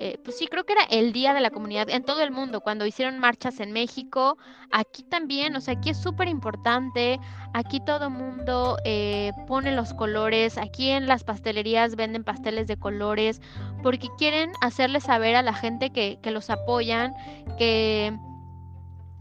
Eh, 0.00 0.16
pues 0.22 0.38
sí, 0.38 0.46
creo 0.46 0.64
que 0.64 0.74
era 0.74 0.84
el 0.84 1.12
Día 1.12 1.34
de 1.34 1.40
la 1.40 1.50
Comunidad 1.50 1.90
en 1.90 2.04
todo 2.04 2.22
el 2.22 2.30
mundo, 2.30 2.60
cuando 2.60 2.86
hicieron 2.86 3.18
marchas 3.18 3.58
en 3.58 3.72
México, 3.72 4.38
aquí 4.70 5.02
también, 5.02 5.56
o 5.56 5.60
sea, 5.60 5.74
aquí 5.74 5.90
es 5.90 5.96
súper 6.00 6.28
importante, 6.28 7.18
aquí 7.52 7.80
todo 7.80 8.08
mundo 8.08 8.76
eh, 8.84 9.32
pone 9.48 9.72
los 9.74 9.94
colores, 9.94 10.56
aquí 10.56 10.90
en 10.90 11.08
las 11.08 11.24
pastelerías 11.24 11.96
venden 11.96 12.22
pasteles 12.22 12.68
de 12.68 12.76
colores, 12.76 13.40
porque 13.82 14.06
quieren 14.18 14.52
hacerle 14.60 15.00
saber 15.00 15.34
a 15.34 15.42
la 15.42 15.52
gente 15.52 15.90
que, 15.90 16.20
que 16.22 16.30
los 16.30 16.48
apoyan, 16.48 17.12
que 17.58 18.16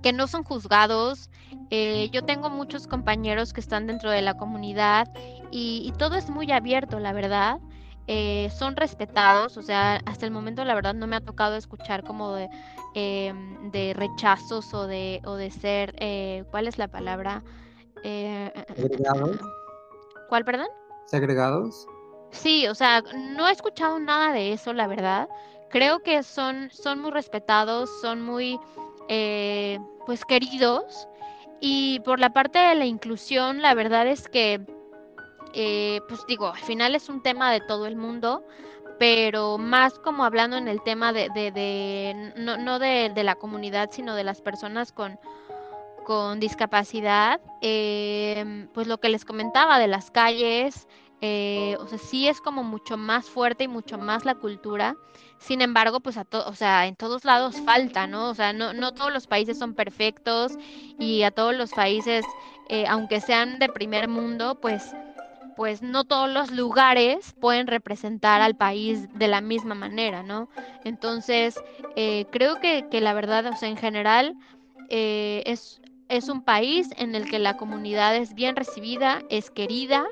que 0.03 0.13
no 0.13 0.27
son 0.27 0.43
juzgados. 0.43 1.29
Eh, 1.71 2.09
yo 2.11 2.23
tengo 2.23 2.49
muchos 2.49 2.87
compañeros 2.87 3.51
que 3.51 3.61
están 3.61 3.87
dentro 3.87 4.11
de 4.11 4.21
la 4.21 4.35
comunidad 4.35 5.07
y, 5.51 5.81
y, 5.85 5.91
todo 5.97 6.15
es 6.15 6.29
muy 6.29 6.51
abierto, 6.51 6.99
la 6.99 7.13
verdad. 7.13 7.57
Eh, 8.09 8.49
son 8.57 8.77
respetados, 8.77 9.57
o 9.57 9.61
sea, 9.61 9.99
hasta 10.05 10.25
el 10.25 10.31
momento 10.31 10.63
la 10.63 10.75
verdad 10.75 10.93
no 10.93 11.07
me 11.07 11.17
ha 11.17 11.21
tocado 11.21 11.57
escuchar 11.57 12.05
como 12.05 12.33
de, 12.33 12.49
em, 12.93 13.69
de 13.71 13.93
rechazos 13.93 14.73
o 14.73 14.87
de, 14.87 15.21
o 15.25 15.35
de 15.35 15.51
ser, 15.51 15.93
eh, 15.99 16.45
¿cuál 16.49 16.67
es 16.67 16.77
la 16.77 16.87
palabra? 16.87 17.43
Eh, 18.05 18.49
¿Segregados? 18.77 19.37
¿Cuál, 20.29 20.45
perdón? 20.45 20.67
¿Segregados? 21.07 21.85
Sí, 22.31 22.65
o 22.67 22.75
sea, 22.75 23.03
no 23.35 23.49
he 23.49 23.51
escuchado 23.51 23.99
nada 23.99 24.31
de 24.31 24.53
eso, 24.53 24.71
la 24.71 24.87
verdad. 24.87 25.27
Creo 25.69 25.99
que 25.99 26.23
son, 26.23 26.69
son 26.71 27.01
muy 27.01 27.11
respetados, 27.11 27.89
son 28.01 28.21
muy, 28.21 28.57
pues, 30.05 30.23
queridos. 30.25 31.09
Y 31.59 31.99
por 32.01 32.19
la 32.19 32.31
parte 32.31 32.59
de 32.59 32.75
la 32.75 32.85
inclusión, 32.85 33.61
la 33.61 33.73
verdad 33.73 34.07
es 34.07 34.29
que 34.29 34.65
eh, 35.59 36.01
pues 36.07 36.23
digo, 36.27 36.49
al 36.49 36.61
final 36.61 36.93
es 36.93 37.09
un 37.09 37.23
tema 37.23 37.51
de 37.51 37.61
todo 37.61 37.87
el 37.87 37.95
mundo, 37.95 38.43
pero 38.99 39.57
más 39.57 39.97
como 39.97 40.23
hablando 40.23 40.55
en 40.55 40.67
el 40.67 40.83
tema 40.83 41.11
de, 41.13 41.29
de, 41.29 42.33
no, 42.35 42.57
no 42.57 42.77
de, 42.77 43.11
la 43.23 43.33
comunidad, 43.33 43.89
sino 43.91 44.13
de 44.13 44.23
las 44.23 44.39
personas 44.39 44.91
con, 44.91 45.19
con 46.05 46.39
discapacidad, 46.39 47.41
em, 47.61 48.67
pues 48.67 48.85
lo 48.85 48.99
que 48.99 49.09
les 49.09 49.25
comentaba 49.25 49.79
de 49.79 49.87
las 49.87 50.11
calles, 50.11 50.87
eh, 51.21 51.75
o 51.79 51.87
sea, 51.87 51.97
sí 51.97 52.27
es 52.27 52.39
como 52.39 52.61
mucho 52.63 52.95
más 52.95 53.27
fuerte 53.27 53.63
y 53.63 53.67
mucho 53.67 53.97
más 53.97 54.25
la 54.25 54.35
cultura. 54.35 54.95
Sin 55.39 55.61
embargo, 55.61 56.01
pues 56.01 56.17
a 56.17 56.27
o 56.45 56.53
sea, 56.53 56.85
en 56.85 56.95
todos 56.95 57.25
lados 57.25 57.59
falta, 57.65 58.05
¿no? 58.05 58.29
O 58.29 58.35
sea, 58.35 58.53
no, 58.53 58.73
no 58.73 58.93
todos 58.93 59.11
los 59.11 59.25
países 59.25 59.57
son 59.57 59.73
perfectos 59.73 60.51
y 60.99 61.23
a 61.23 61.31
todos 61.31 61.55
los 61.55 61.71
países, 61.71 62.23
eh, 62.69 62.85
aunque 62.87 63.21
sean 63.21 63.57
de 63.57 63.69
primer 63.69 64.07
mundo, 64.07 64.59
pues 64.61 64.93
pues 65.57 65.81
no 65.81 66.03
todos 66.03 66.29
los 66.29 66.51
lugares 66.51 67.33
pueden 67.41 67.65
representar 67.65 68.41
al 68.41 68.55
país 68.55 69.09
de 69.15 69.27
la 69.27 69.41
misma 69.41 69.73
manera, 69.73 70.21
¿no? 70.21 70.49
Entonces, 70.83 71.59
eh, 71.95 72.25
creo 72.31 72.59
que, 72.59 72.85
la 73.01 73.13
verdad, 73.15 73.47
o 73.47 73.55
sea, 73.55 73.67
en 73.67 73.75
general, 73.75 74.35
eh, 74.89 75.41
es, 75.47 75.81
es 76.09 76.29
un 76.29 76.43
país 76.43 76.89
en 76.97 77.15
el 77.15 77.27
que 77.27 77.39
la 77.39 77.57
comunidad 77.57 78.15
es 78.15 78.35
bien 78.35 78.55
recibida, 78.55 79.23
es 79.29 79.49
querida 79.49 80.05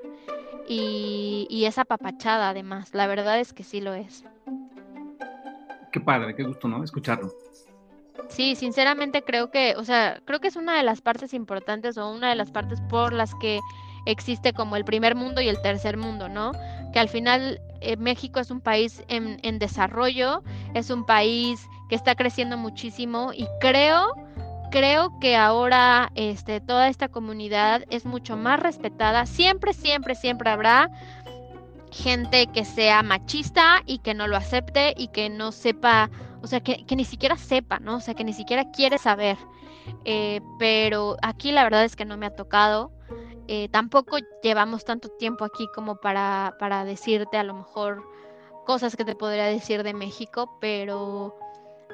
y, 0.67 1.45
y 1.47 1.65
es 1.65 1.77
apapachada 1.77 2.49
además. 2.49 2.89
La 2.95 3.05
verdad 3.05 3.39
es 3.39 3.53
que 3.53 3.63
sí 3.63 3.81
lo 3.81 3.93
es. 3.93 4.25
Qué 5.91 5.99
padre, 5.99 6.36
qué 6.36 6.43
gusto, 6.43 6.67
¿no? 6.67 6.84
Escucharlo. 6.84 7.31
Sí, 8.29 8.55
sinceramente 8.55 9.21
creo 9.21 9.51
que, 9.51 9.75
o 9.77 9.84
sea, 9.84 10.19
creo 10.25 10.39
que 10.39 10.47
es 10.47 10.55
una 10.55 10.75
de 10.75 10.84
las 10.84 11.01
partes 11.01 11.36
importantes 11.36 11.99
o 11.99 12.12
una 12.12 12.29
de 12.29 12.36
las 12.36 12.49
partes 12.49 12.81
por 12.89 13.13
las 13.13 13.36
que 13.36 13.60
existe 14.06 14.54
como 14.54 14.76
el 14.76 14.86
primer 14.86 15.15
mundo 15.15 15.41
y 15.41 15.50
el 15.50 15.62
tercer 15.62 15.98
mundo, 15.98 16.30
¿no? 16.30 16.52
Que 16.94 17.00
al 17.00 17.10
final 17.10 17.62
eh, 17.82 17.98
México 17.98 18.39
es 18.39 18.52
un 18.52 18.62
país 18.62 19.04
en, 19.08 19.39
en 19.44 19.60
desarrollo, 19.60 20.44
es 20.74 20.89
un 20.89 21.06
país 21.06 21.68
que 21.89 21.96
está 21.96 22.15
creciendo 22.15 22.58
muchísimo 22.58 23.32
y 23.34 23.48
creo 23.60 24.13
creo 24.72 25.18
que 25.20 25.38
ahora 25.38 26.12
este, 26.15 26.60
toda 26.60 26.89
esta 26.89 27.08
comunidad 27.08 27.84
es 27.89 28.06
mucho 28.06 28.36
más 28.36 28.60
respetada. 28.60 29.26
Siempre, 29.26 29.74
siempre, 29.74 30.15
siempre 30.15 30.50
habrá 30.50 30.89
gente 31.91 32.48
que 32.48 32.65
sea 32.65 33.02
machista 33.02 33.82
y 33.86 34.00
que 34.00 34.13
no 34.13 34.28
lo 34.28 34.36
acepte 34.36 34.94
y 34.98 35.08
que 35.08 35.30
no 35.30 35.54
sepa, 35.54 36.10
o 36.41 36.48
sea, 36.48 36.60
que, 36.60 36.86
que 36.86 36.98
ni 36.98 37.06
siquiera 37.06 37.38
sepa, 37.38 37.80
¿no? 37.80 37.96
O 37.96 38.00
sea, 38.02 38.15
que 38.15 38.26
ni 38.26 38.34
siquiera 38.34 38.70
quiere 38.72 38.98
saber. 38.98 39.38
Eh, 40.04 40.41
pero 40.60 41.15
aquí 41.22 41.52
la 41.52 41.63
verdad 41.63 41.86
es 41.86 41.96
que 41.96 42.06
no 42.06 42.18
me 42.18 42.26
ha 42.26 42.36
tocado. 42.36 42.91
Eh, 43.47 43.69
tampoco 43.69 44.17
llevamos 44.41 44.86
tanto 44.86 45.10
tiempo 45.10 45.45
aquí 45.45 45.67
como 45.73 45.97
para, 45.97 46.55
para 46.60 46.84
decirte 46.84 47.38
a 47.38 47.43
lo 47.43 47.53
mejor 47.53 48.03
cosas 48.65 48.95
que 48.95 49.05
te 49.05 49.15
podría 49.15 49.45
decir 49.45 49.84
de 49.84 49.93
México, 49.93 50.58
pero, 50.60 51.38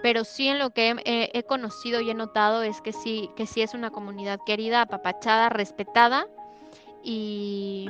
pero 0.01 0.23
sí 0.23 0.47
en 0.47 0.59
lo 0.59 0.69
que 0.69 0.95
he, 1.05 1.43
conocido 1.43 1.99
y 1.99 2.09
he 2.09 2.13
notado 2.13 2.63
es 2.63 2.81
que 2.81 2.93
sí, 2.93 3.29
que 3.35 3.45
sí 3.45 3.61
es 3.61 3.73
una 3.73 3.91
comunidad 3.91 4.39
querida, 4.45 4.81
apapachada, 4.81 5.49
respetada 5.49 6.25
y, 7.03 7.89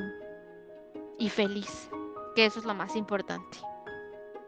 y 1.20 1.30
feliz, 1.30 1.90
que 2.36 2.46
eso 2.46 2.60
es 2.60 2.66
lo 2.66 2.74
más 2.74 2.96
importante. 2.96 3.60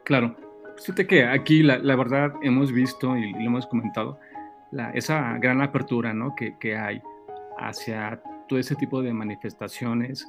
Claro, 0.06 0.36
fíjate 0.78 1.06
que 1.06 1.26
aquí 1.26 1.62
la, 1.62 1.78
la 1.78 1.96
verdad 1.96 2.34
hemos 2.42 2.72
visto 2.72 3.16
y 3.16 3.32
lo 3.34 3.42
hemos 3.42 3.68
comentado, 3.68 4.20
la, 4.72 4.90
esa 4.92 5.38
gran 5.38 5.62
apertura 5.62 6.14
¿no? 6.14 6.36
que, 6.36 6.58
que 6.58 6.76
hay 6.76 7.00
hacia 7.60 8.20
todo 8.48 8.60
ese 8.60 8.76
tipo 8.76 9.02
de 9.02 9.14
manifestaciones, 9.14 10.28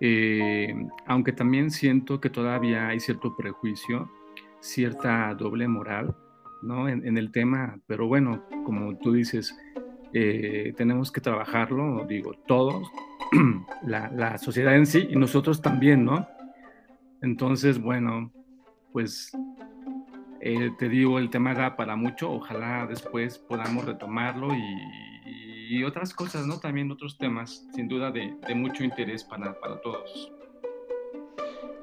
eh, 0.00 0.74
aunque 1.06 1.32
también 1.32 1.70
siento 1.70 2.20
que 2.20 2.30
todavía 2.30 2.88
hay 2.88 3.00
cierto 3.00 3.36
prejuicio, 3.36 4.10
cierta 4.60 5.34
doble 5.34 5.68
moral 5.68 6.16
¿no? 6.62 6.88
en, 6.88 7.18
el 7.18 7.32
tema, 7.32 7.78
pero 7.86 8.06
bueno, 8.06 8.44
como 8.64 8.96
tú 8.98 9.12
dices, 9.12 9.56
eh, 10.12 10.72
tenemos 10.76 11.10
que 11.10 11.20
trabajarlo, 11.20 12.04
digo, 12.08 12.32
todos, 12.46 12.88
la, 13.86 14.10
la, 14.10 14.38
sociedad 14.38 14.76
en 14.76 14.86
sí 14.86 15.08
y 15.10 15.16
nosotros 15.16 15.60
también, 15.60 16.04
¿no? 16.04 16.26
Entonces, 17.22 17.80
bueno, 17.80 18.32
pues 18.92 19.32
eh, 20.44 20.72
te 20.76 20.88
digo, 20.88 21.20
el 21.20 21.30
tema 21.30 21.54
da 21.54 21.76
para 21.76 21.94
mucho, 21.94 22.32
ojalá 22.32 22.84
después 22.88 23.38
podamos 23.38 23.84
retomarlo 23.84 24.52
y, 24.52 25.21
y 25.72 25.84
otras 25.84 26.12
cosas, 26.12 26.46
¿no? 26.46 26.60
También 26.60 26.90
otros 26.90 27.16
temas, 27.16 27.66
sin 27.74 27.88
duda, 27.88 28.10
de, 28.10 28.36
de 28.46 28.54
mucho 28.54 28.84
interés 28.84 29.24
para, 29.24 29.58
para, 29.58 29.80
todos. 29.80 30.30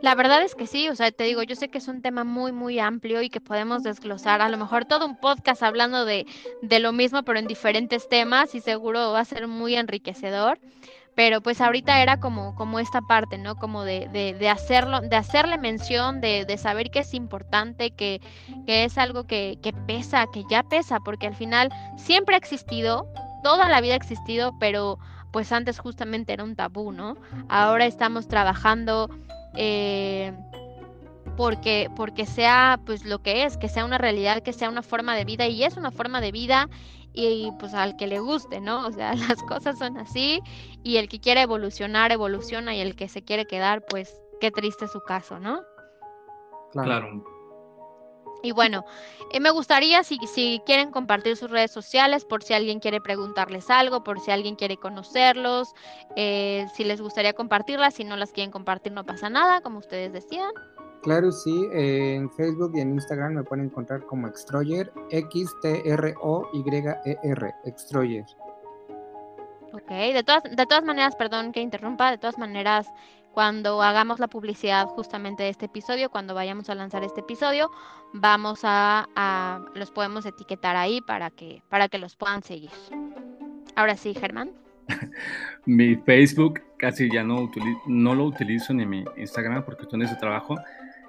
La 0.04 0.14
verdad 0.14 0.44
es 0.44 0.54
que 0.54 0.68
sí, 0.68 0.88
o 0.90 0.96
sea, 0.96 1.12
te 1.12 1.24
digo, 1.24 1.42
yo 1.42 1.56
sé 1.56 1.70
que 1.70 1.80
es 1.80 1.88
un 1.88 2.04
tema 2.04 2.24
muy, 2.24 2.52
muy 2.52 2.78
amplio 2.78 3.24
y 3.24 3.32
que 3.32 3.42
podemos 3.42 3.82
desglosar, 3.82 4.42
a 4.42 4.50
lo 4.50 4.58
mejor 4.58 4.86
todo 4.86 5.08
un 5.08 5.20
podcast 5.20 5.64
hablando 5.64 6.06
de, 6.06 6.28
de 6.62 6.80
lo 6.80 6.94
mismo, 6.94 7.24
pero 7.24 7.40
en 7.40 7.48
diferentes 7.48 8.08
temas 8.08 8.54
y 8.54 8.62
seguro 8.62 9.12
va 9.12 9.22
a 9.22 9.26
ser 9.26 9.48
muy 9.48 9.74
enriquecedor 9.74 10.60
pero 11.16 11.42
pues 11.42 11.60
ahorita 11.60 12.02
era 12.02 12.22
como, 12.22 12.56
como 12.56 12.80
esta 12.80 13.02
parte, 13.02 13.38
¿no? 13.38 13.58
Como 13.58 13.84
de, 13.84 14.08
de, 14.08 14.34
de 14.36 14.48
hacerlo, 14.48 15.02
de 15.02 15.18
hacerle 15.18 15.58
mención, 15.58 16.22
de, 16.22 16.58
saber 16.58 16.92
que 16.92 17.00
es 17.00 17.14
importante, 17.14 17.92
que, 17.92 18.22
que 18.66 18.86
es 18.86 18.98
algo 18.98 19.26
que, 19.26 19.58
que, 19.62 19.74
pesa, 19.74 20.28
que 20.32 20.46
ya 20.50 20.64
pesa, 20.64 21.02
porque 21.02 21.28
al 21.28 21.36
final 21.36 21.74
siempre 21.98 22.36
ha 22.36 22.38
existido, 22.38 23.06
toda 23.44 23.70
la 23.70 23.82
vida 23.82 23.94
ha 23.94 23.98
existido, 23.98 24.58
pero 24.60 25.00
pues 25.32 25.52
antes 25.52 25.80
justamente 25.80 26.34
era 26.34 26.44
un 26.44 26.56
tabú, 26.56 26.92
¿no? 26.92 27.16
Ahora 27.50 27.86
estamos 27.86 28.28
trabajando 28.28 29.10
eh, 29.56 30.34
porque, 31.38 31.90
porque 31.96 32.26
sea 32.26 32.80
pues 32.86 33.06
lo 33.06 33.20
que 33.22 33.44
es, 33.44 33.58
que 33.58 33.70
sea 33.70 33.86
una 33.86 33.98
realidad, 33.98 34.42
que 34.42 34.54
sea 34.54 34.70
una 34.70 34.82
forma 34.82 35.16
de 35.16 35.26
vida 35.26 35.48
y 35.48 35.64
es 35.64 35.78
una 35.78 35.92
forma 35.92 36.22
de 36.22 36.32
vida 36.32 36.70
y 37.14 37.52
pues 37.60 37.74
al 37.74 37.96
que 37.98 38.08
le 38.08 38.20
guste, 38.20 38.60
¿no? 38.60 38.86
O 38.88 38.92
sea, 38.92 39.14
las 39.16 39.42
cosas 39.44 39.78
son 39.78 39.98
así 39.98 40.42
y 40.84 40.98
el 40.98 41.10
que 41.10 41.20
quiere 41.20 41.42
evolucionar, 41.42 42.12
evoluciona 42.12 42.76
y 42.76 42.82
el 42.82 42.96
que 42.96 43.08
se 43.08 43.24
quiere 43.24 43.46
quedar, 43.46 43.86
pues 43.88 44.20
qué 44.40 44.52
triste 44.52 44.88
su 44.88 45.02
caso, 45.02 45.40
¿no? 45.40 45.62
Claro. 46.72 47.24
Y 48.42 48.52
bueno, 48.52 48.86
eh, 49.32 49.40
me 49.40 49.52
gustaría 49.52 50.04
si, 50.04 50.18
si 50.28 50.62
quieren 50.66 50.92
compartir 50.92 51.36
sus 51.36 51.50
redes 51.52 51.72
sociales, 51.72 52.26
por 52.26 52.44
si 52.44 52.54
alguien 52.54 52.80
quiere 52.80 53.02
preguntarles 53.02 53.70
algo, 53.70 54.04
por 54.04 54.20
si 54.20 54.32
alguien 54.32 54.56
quiere 54.56 54.78
conocerlos, 54.78 55.74
eh, 56.16 56.66
si 56.74 56.84
les 56.84 57.02
gustaría 57.02 57.34
compartirlas, 57.34 57.96
si 57.96 58.04
no 58.04 58.16
las 58.16 58.32
quieren 58.32 58.52
compartir 58.52 58.94
no 58.94 59.06
pasa 59.06 59.30
nada, 59.30 59.62
como 59.62 59.80
ustedes 59.80 60.14
decían. 60.14 60.52
Claro, 61.02 61.32
sí, 61.32 61.68
en 61.72 62.30
Facebook 62.32 62.74
y 62.76 62.82
en 62.82 62.92
Instagram 62.92 63.34
me 63.34 63.44
pueden 63.44 63.66
encontrar 63.66 64.06
como 64.06 64.28
Extroyer, 64.28 64.92
X-T-R-O-Y-E-R, 65.12 65.86
Extroyer. 67.66 68.26
Ok, 69.72 69.90
de 69.90 70.24
todas, 70.24 70.44
de 70.44 70.66
todas 70.66 70.84
maneras, 70.84 71.16
perdón 71.16 71.52
que 71.52 71.62
interrumpa, 71.62 72.12
de 72.12 72.18
todas 72.18 72.38
maneras, 72.38 72.88
cuando 73.40 73.82
hagamos 73.82 74.20
la 74.20 74.28
publicidad 74.28 74.86
justamente 74.88 75.44
de 75.44 75.50
este 75.50 75.68
episodio, 75.68 76.10
cuando 76.10 76.36
vayamos 76.36 76.70
a 76.70 76.76
lanzar 76.76 77.06
este 77.06 77.22
episodio, 77.22 77.72
vamos 78.12 78.64
a, 78.64 79.08
a 79.16 79.62
los 79.76 79.92
podemos 79.92 80.26
etiquetar 80.26 80.76
ahí 80.76 81.00
para 81.00 81.30
que, 81.30 81.64
para 81.70 81.88
que 81.88 82.00
los 82.00 82.18
puedan 82.18 82.44
seguir. 82.44 82.70
Ahora 83.78 83.96
sí, 83.96 84.14
Germán. 84.14 84.52
mi 85.66 85.96
Facebook 85.96 86.60
casi 86.76 87.10
ya 87.10 87.24
no, 87.24 87.50
no 87.88 88.14
lo 88.14 88.26
utilizo 88.26 88.74
ni 88.74 88.86
mi 88.86 89.06
Instagram 89.16 89.64
porque 89.64 89.84
estoy 89.84 90.02
en 90.02 90.08
ese 90.08 90.18
trabajo. 90.18 90.58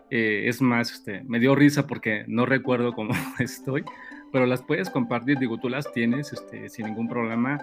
Eh, 0.08 0.44
es 0.46 0.62
más, 0.62 0.92
este, 0.92 1.24
me 1.24 1.40
dio 1.40 1.56
risa 1.56 1.88
porque 1.88 2.22
no 2.28 2.46
recuerdo 2.46 2.92
cómo 2.94 3.12
estoy, 3.40 3.84
pero 4.30 4.46
las 4.46 4.62
puedes 4.62 4.88
compartir, 4.88 5.36
digo, 5.40 5.58
tú 5.58 5.68
las 5.68 5.92
tienes 5.92 6.32
este, 6.32 6.68
sin 6.68 6.86
ningún 6.86 7.08
problema, 7.08 7.58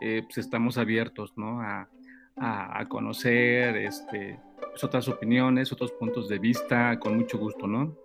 eh, 0.00 0.22
pues 0.24 0.38
estamos 0.38 0.78
abiertos, 0.78 1.34
¿no? 1.36 1.60
A, 1.60 1.90
a, 2.36 2.80
a 2.80 2.88
conocer 2.88 3.76
este, 3.76 4.38
pues 4.70 4.84
otras 4.84 5.08
opiniones, 5.08 5.72
otros 5.72 5.92
puntos 5.92 6.28
de 6.28 6.38
vista, 6.38 6.98
con 6.98 7.16
mucho 7.16 7.38
gusto, 7.38 7.66
¿no? 7.66 7.96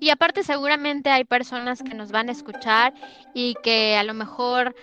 Y 0.00 0.10
aparte 0.10 0.42
seguramente 0.42 1.10
hay 1.10 1.24
personas 1.24 1.82
que 1.82 1.94
nos 1.94 2.12
van 2.12 2.28
a 2.28 2.32
escuchar 2.32 2.92
y 3.34 3.54
que 3.62 3.96
a 3.96 4.02
lo 4.02 4.14
mejor 4.14 4.74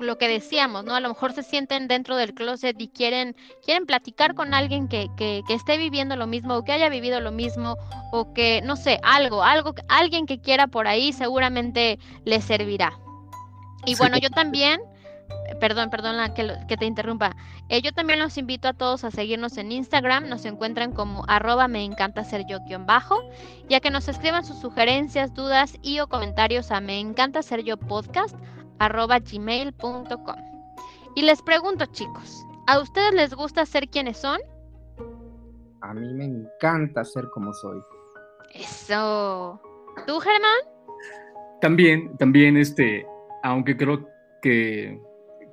lo 0.00 0.18
que 0.18 0.28
decíamos, 0.28 0.84
¿no? 0.84 0.94
A 0.94 1.00
lo 1.00 1.08
mejor 1.08 1.32
se 1.32 1.42
sienten 1.42 1.88
dentro 1.88 2.16
del 2.16 2.34
closet 2.34 2.76
y 2.80 2.88
quieren, 2.88 3.36
quieren 3.64 3.86
platicar 3.86 4.34
con 4.34 4.54
alguien 4.54 4.88
que, 4.88 5.08
que, 5.16 5.42
que, 5.46 5.54
esté 5.54 5.78
viviendo 5.78 6.16
lo 6.16 6.26
mismo 6.26 6.56
o 6.56 6.64
que 6.64 6.72
haya 6.72 6.88
vivido 6.88 7.20
lo 7.20 7.32
mismo 7.32 7.76
o 8.12 8.32
que, 8.32 8.60
no 8.62 8.76
sé, 8.76 9.00
algo, 9.02 9.42
algo, 9.42 9.74
alguien 9.88 10.26
que 10.26 10.40
quiera 10.40 10.66
por 10.66 10.86
ahí 10.86 11.12
seguramente 11.12 11.98
les 12.24 12.44
servirá. 12.44 12.98
Y 13.86 13.94
bueno, 13.96 14.18
yo 14.18 14.30
también, 14.30 14.80
perdón, 15.60 15.90
perdón 15.90 16.16
que, 16.34 16.54
que 16.68 16.76
te 16.76 16.86
interrumpa, 16.86 17.36
eh, 17.68 17.82
yo 17.82 17.92
también 17.92 18.18
los 18.18 18.38
invito 18.38 18.68
a 18.68 18.72
todos 18.72 19.04
a 19.04 19.10
seguirnos 19.10 19.56
en 19.58 19.72
Instagram, 19.72 20.28
nos 20.28 20.44
encuentran 20.44 20.92
como 20.92 21.24
arroba 21.28 21.68
me 21.68 21.84
encanta 21.84 22.24
ser 22.24 22.46
yo 22.48 22.58
guion 22.66 22.86
bajo, 22.86 23.20
ya 23.68 23.80
que 23.80 23.90
nos 23.90 24.08
escriban 24.08 24.44
sus 24.44 24.58
sugerencias, 24.58 25.34
dudas 25.34 25.76
y 25.82 26.00
o 26.00 26.08
comentarios 26.08 26.70
a 26.70 26.80
me 26.80 26.98
encanta 27.00 27.42
ser 27.42 27.62
yo 27.62 27.76
podcast 27.76 28.36
arroba 28.78 29.18
gmail.com. 29.18 30.36
Y 31.14 31.22
les 31.22 31.42
pregunto, 31.42 31.86
chicos, 31.86 32.46
¿a 32.66 32.78
ustedes 32.78 33.12
les 33.14 33.34
gusta 33.34 33.66
ser 33.66 33.88
quienes 33.88 34.18
son? 34.18 34.40
A 35.80 35.94
mí 35.94 36.12
me 36.14 36.24
encanta 36.24 37.04
ser 37.04 37.28
como 37.30 37.52
soy. 37.52 37.80
Eso. 38.54 39.60
¿Tú, 40.06 40.20
Germán? 40.20 40.58
También, 41.60 42.16
también, 42.18 42.56
este, 42.56 43.06
aunque 43.42 43.76
creo 43.76 44.06
que, 44.42 45.00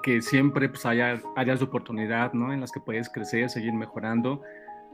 que 0.06 0.22
siempre 0.22 0.70
pues, 0.70 0.86
haya, 0.86 1.20
haya 1.36 1.56
oportunidad, 1.56 2.34
¿no? 2.34 2.54
En 2.54 2.62
las 2.62 2.72
que 2.72 2.80
puedes 2.80 3.10
crecer, 3.10 3.50
seguir 3.50 3.74
mejorando. 3.74 4.44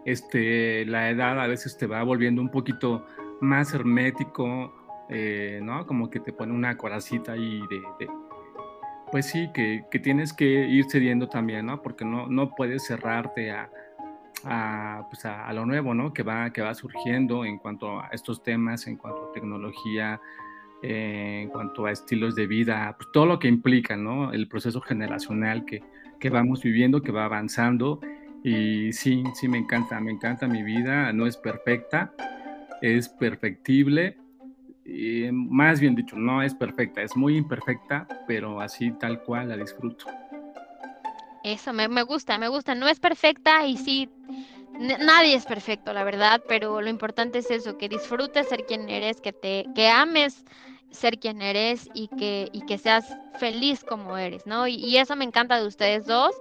Este, 0.05 0.85
la 0.85 1.09
edad 1.09 1.37
a 1.37 1.47
veces 1.47 1.77
te 1.77 1.85
va 1.85 2.01
volviendo 2.01 2.41
un 2.41 2.47
poquito 2.47 3.05
más 3.41 3.73
hermético, 3.73 4.73
eh, 5.09 5.59
¿no? 5.61 5.85
Como 5.85 6.09
que 6.09 6.21
te 6.21 6.31
pone 6.31 6.53
una 6.53 6.77
coracita 6.77 7.33
ahí 7.33 7.61
de, 7.69 8.09
pues 9.11 9.25
sí, 9.25 9.49
que, 9.53 9.83
que, 9.91 9.99
tienes 9.99 10.31
que 10.31 10.45
ir 10.45 10.85
cediendo 10.89 11.27
también, 11.27 11.65
¿no? 11.65 11.81
Porque 11.81 12.05
no, 12.05 12.27
no 12.27 12.55
puedes 12.55 12.85
cerrarte 12.85 13.51
a, 13.51 13.69
a, 14.45 15.07
pues 15.09 15.25
a, 15.25 15.51
lo 15.51 15.65
nuevo, 15.65 15.93
¿no? 15.93 16.13
Que 16.13 16.23
va, 16.23 16.53
que 16.53 16.61
va 16.61 16.73
surgiendo 16.73 17.43
en 17.43 17.57
cuanto 17.57 17.99
a 17.99 18.07
estos 18.13 18.43
temas, 18.43 18.87
en 18.87 18.95
cuanto 18.95 19.27
a 19.27 19.33
tecnología, 19.33 20.21
eh, 20.83 21.41
en 21.43 21.49
cuanto 21.49 21.85
a 21.85 21.91
estilos 21.91 22.35
de 22.35 22.47
vida, 22.47 22.95
pues 22.97 23.09
todo 23.11 23.25
lo 23.25 23.39
que 23.39 23.47
implica, 23.47 23.95
¿no? 23.95 24.33
El 24.33 24.47
proceso 24.47 24.81
generacional 24.81 25.65
que, 25.65 25.83
que 26.19 26.29
vamos 26.29 26.61
viviendo, 26.63 27.01
que 27.01 27.11
va 27.11 27.25
avanzando. 27.25 27.99
Y 28.43 28.91
sí, 28.93 29.23
sí, 29.35 29.47
me 29.47 29.59
encanta, 29.59 29.99
me 29.99 30.11
encanta 30.11 30.47
mi 30.47 30.63
vida, 30.63 31.13
no 31.13 31.27
es 31.27 31.37
perfecta, 31.37 32.13
es 32.81 33.09
perfectible. 33.09 34.17
Y 34.83 35.31
más 35.31 35.79
bien 35.79 35.93
dicho, 35.93 36.15
no 36.15 36.41
es 36.41 36.55
perfecta, 36.55 37.01
es 37.01 37.15
muy 37.15 37.37
imperfecta, 37.37 38.07
pero 38.27 38.59
así 38.59 38.91
tal 38.99 39.21
cual 39.21 39.49
la 39.49 39.57
disfruto. 39.57 40.05
Eso, 41.43 41.73
me, 41.73 41.87
me 41.87 42.03
gusta, 42.03 42.37
me 42.37 42.47
gusta. 42.47 42.75
No 42.75 42.87
es 42.87 42.99
perfecta 42.99 43.65
y 43.65 43.77
sí, 43.77 44.09
nadie 44.79 45.35
es 45.35 45.45
perfecto, 45.45 45.93
la 45.93 46.03
verdad, 46.03 46.41
pero 46.47 46.81
lo 46.81 46.89
importante 46.89 47.39
es 47.39 47.51
eso, 47.51 47.77
que 47.77 47.89
disfrutes 47.89 48.49
ser 48.49 48.65
quien 48.65 48.89
eres, 48.89 49.21
que 49.21 49.33
te, 49.33 49.65
que 49.75 49.89
ames 49.89 50.43
ser 50.91 51.19
quien 51.19 51.41
eres 51.41 51.89
y 51.93 52.07
que, 52.09 52.49
y 52.51 52.65
que 52.65 52.77
seas 52.77 53.17
feliz 53.39 53.83
como 53.83 54.17
eres, 54.17 54.45
¿no? 54.45 54.67
Y, 54.67 54.97
eso 54.97 55.15
me 55.15 55.25
encanta 55.25 55.59
de 55.59 55.67
ustedes 55.67 56.05
dos, 56.05 56.35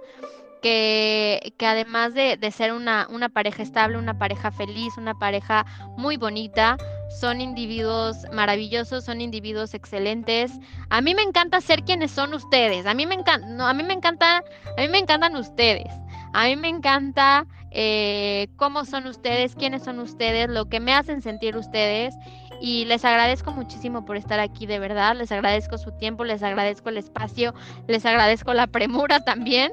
que, 0.61 1.53
que 1.57 1.65
además 1.65 2.13
de, 2.13 2.37
de 2.37 2.51
ser 2.51 2.73
una, 2.73 3.07
una 3.09 3.29
pareja 3.29 3.63
estable, 3.63 3.97
una 3.97 4.17
pareja 4.17 4.51
feliz, 4.51 4.97
una 4.97 5.17
pareja 5.17 5.65
muy 5.97 6.17
bonita, 6.17 6.77
son 7.19 7.41
individuos 7.41 8.17
maravillosos, 8.31 9.03
son 9.05 9.21
individuos 9.21 9.73
excelentes. 9.73 10.51
A 10.89 11.01
mí 11.01 11.15
me 11.15 11.23
encanta 11.23 11.59
ser 11.61 11.83
quienes 11.83 12.11
son 12.11 12.33
ustedes. 12.33 12.85
A 12.85 12.93
mí 12.93 13.05
me 13.05 13.15
encanta, 13.15 13.47
no, 13.47 13.67
a 13.67 13.73
mí 13.73 13.83
me 13.83 13.93
encanta, 13.93 14.43
a 14.77 14.81
mí 14.81 14.87
me 14.87 14.99
encantan 14.99 15.35
ustedes. 15.35 15.91
A 16.33 16.45
mí 16.45 16.55
me 16.55 16.69
encanta 16.69 17.45
eh, 17.71 18.47
cómo 18.57 18.85
son 18.85 19.07
ustedes, 19.07 19.55
quiénes 19.55 19.83
son 19.83 19.99
ustedes, 19.99 20.49
lo 20.49 20.69
que 20.69 20.79
me 20.79 20.93
hacen 20.93 21.21
sentir 21.21 21.55
ustedes. 21.55 22.13
Y 22.59 22.85
les 22.85 23.03
agradezco 23.05 23.51
muchísimo 23.51 24.05
por 24.05 24.17
estar 24.17 24.39
aquí, 24.39 24.67
de 24.67 24.77
verdad. 24.77 25.15
Les 25.15 25.31
agradezco 25.31 25.77
su 25.77 25.91
tiempo, 25.97 26.23
les 26.23 26.43
agradezco 26.43 26.89
el 26.89 26.97
espacio, 26.97 27.53
les 27.87 28.05
agradezco 28.05 28.53
la 28.53 28.67
premura 28.67 29.19
también. 29.25 29.71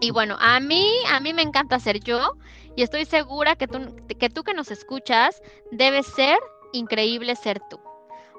Y 0.00 0.10
bueno, 0.10 0.36
a 0.40 0.60
mí, 0.60 0.86
a 1.10 1.20
mí 1.20 1.32
me 1.32 1.42
encanta 1.42 1.78
ser 1.78 2.00
yo 2.00 2.32
y 2.74 2.82
estoy 2.82 3.06
segura 3.06 3.56
que 3.56 3.66
tú, 3.66 3.96
que 4.18 4.28
tú 4.28 4.42
que 4.42 4.52
nos 4.52 4.70
escuchas 4.70 5.40
debes 5.70 6.06
ser 6.06 6.36
increíble 6.72 7.34
ser 7.34 7.60
tú. 7.70 7.80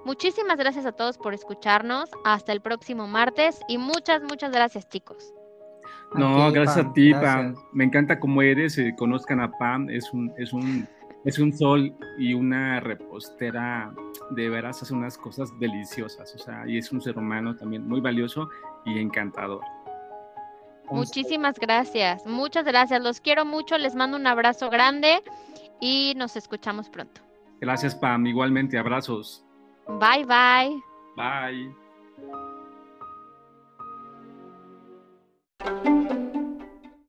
Muchísimas 0.06 0.58
gracias 0.58 0.86
a 0.86 0.92
todos 0.92 1.18
por 1.18 1.34
escucharnos. 1.34 2.10
Hasta 2.24 2.52
el 2.52 2.62
próximo 2.62 3.08
martes 3.08 3.60
y 3.68 3.80
muchas, 3.80 4.22
muchas 4.22 4.52
gracias 4.52 4.88
chicos. 4.88 5.34
No, 6.14 6.52
gracias 6.52 6.86
a 6.86 6.94
ti, 6.94 7.12
Pam. 7.12 7.56
Me 7.74 7.84
encanta 7.84 8.20
cómo 8.20 8.42
eres. 8.42 8.78
Eh, 8.78 8.94
conozcan 8.98 9.40
a 9.40 9.52
Pam. 9.52 9.90
Es 9.90 10.12
un, 10.14 10.32
es 10.38 10.54
un, 10.54 10.88
es 11.26 11.40
un 11.40 11.54
sol 11.54 11.94
y 12.18 12.34
una 12.34 12.80
repostera. 12.80 13.94
De 14.32 14.50
veras 14.50 14.82
hace 14.82 14.94
unas 14.94 15.18
cosas 15.18 15.58
deliciosas. 15.60 16.34
O 16.36 16.40
sea, 16.40 16.68
y 16.68 16.78
es 16.78 16.92
un 16.92 17.02
ser 17.02 17.18
humano 17.18 17.56
también 17.56 17.88
muy 17.88 18.02
valioso 18.02 18.50
y 18.86 19.00
encantador. 19.00 19.62
Muchísimas 20.90 21.60
gracias, 21.60 22.26
muchas 22.26 22.66
gracias. 22.66 23.02
Los 23.02 23.20
quiero 23.20 23.46
mucho, 23.46 23.78
les 23.78 23.96
mando 23.96 24.18
un 24.18 24.26
abrazo 24.26 24.70
grande 24.70 25.22
y 25.82 26.14
nos 26.16 26.36
escuchamos 26.36 26.90
pronto. 26.90 27.22
Gracias, 27.60 27.96
Pam. 27.96 28.26
Igualmente, 28.26 28.78
abrazos. 28.78 29.44
Bye, 29.88 30.26
bye. 30.26 30.82
Bye. 31.16 31.87
Thank 35.60 35.86
you. 35.86 36.17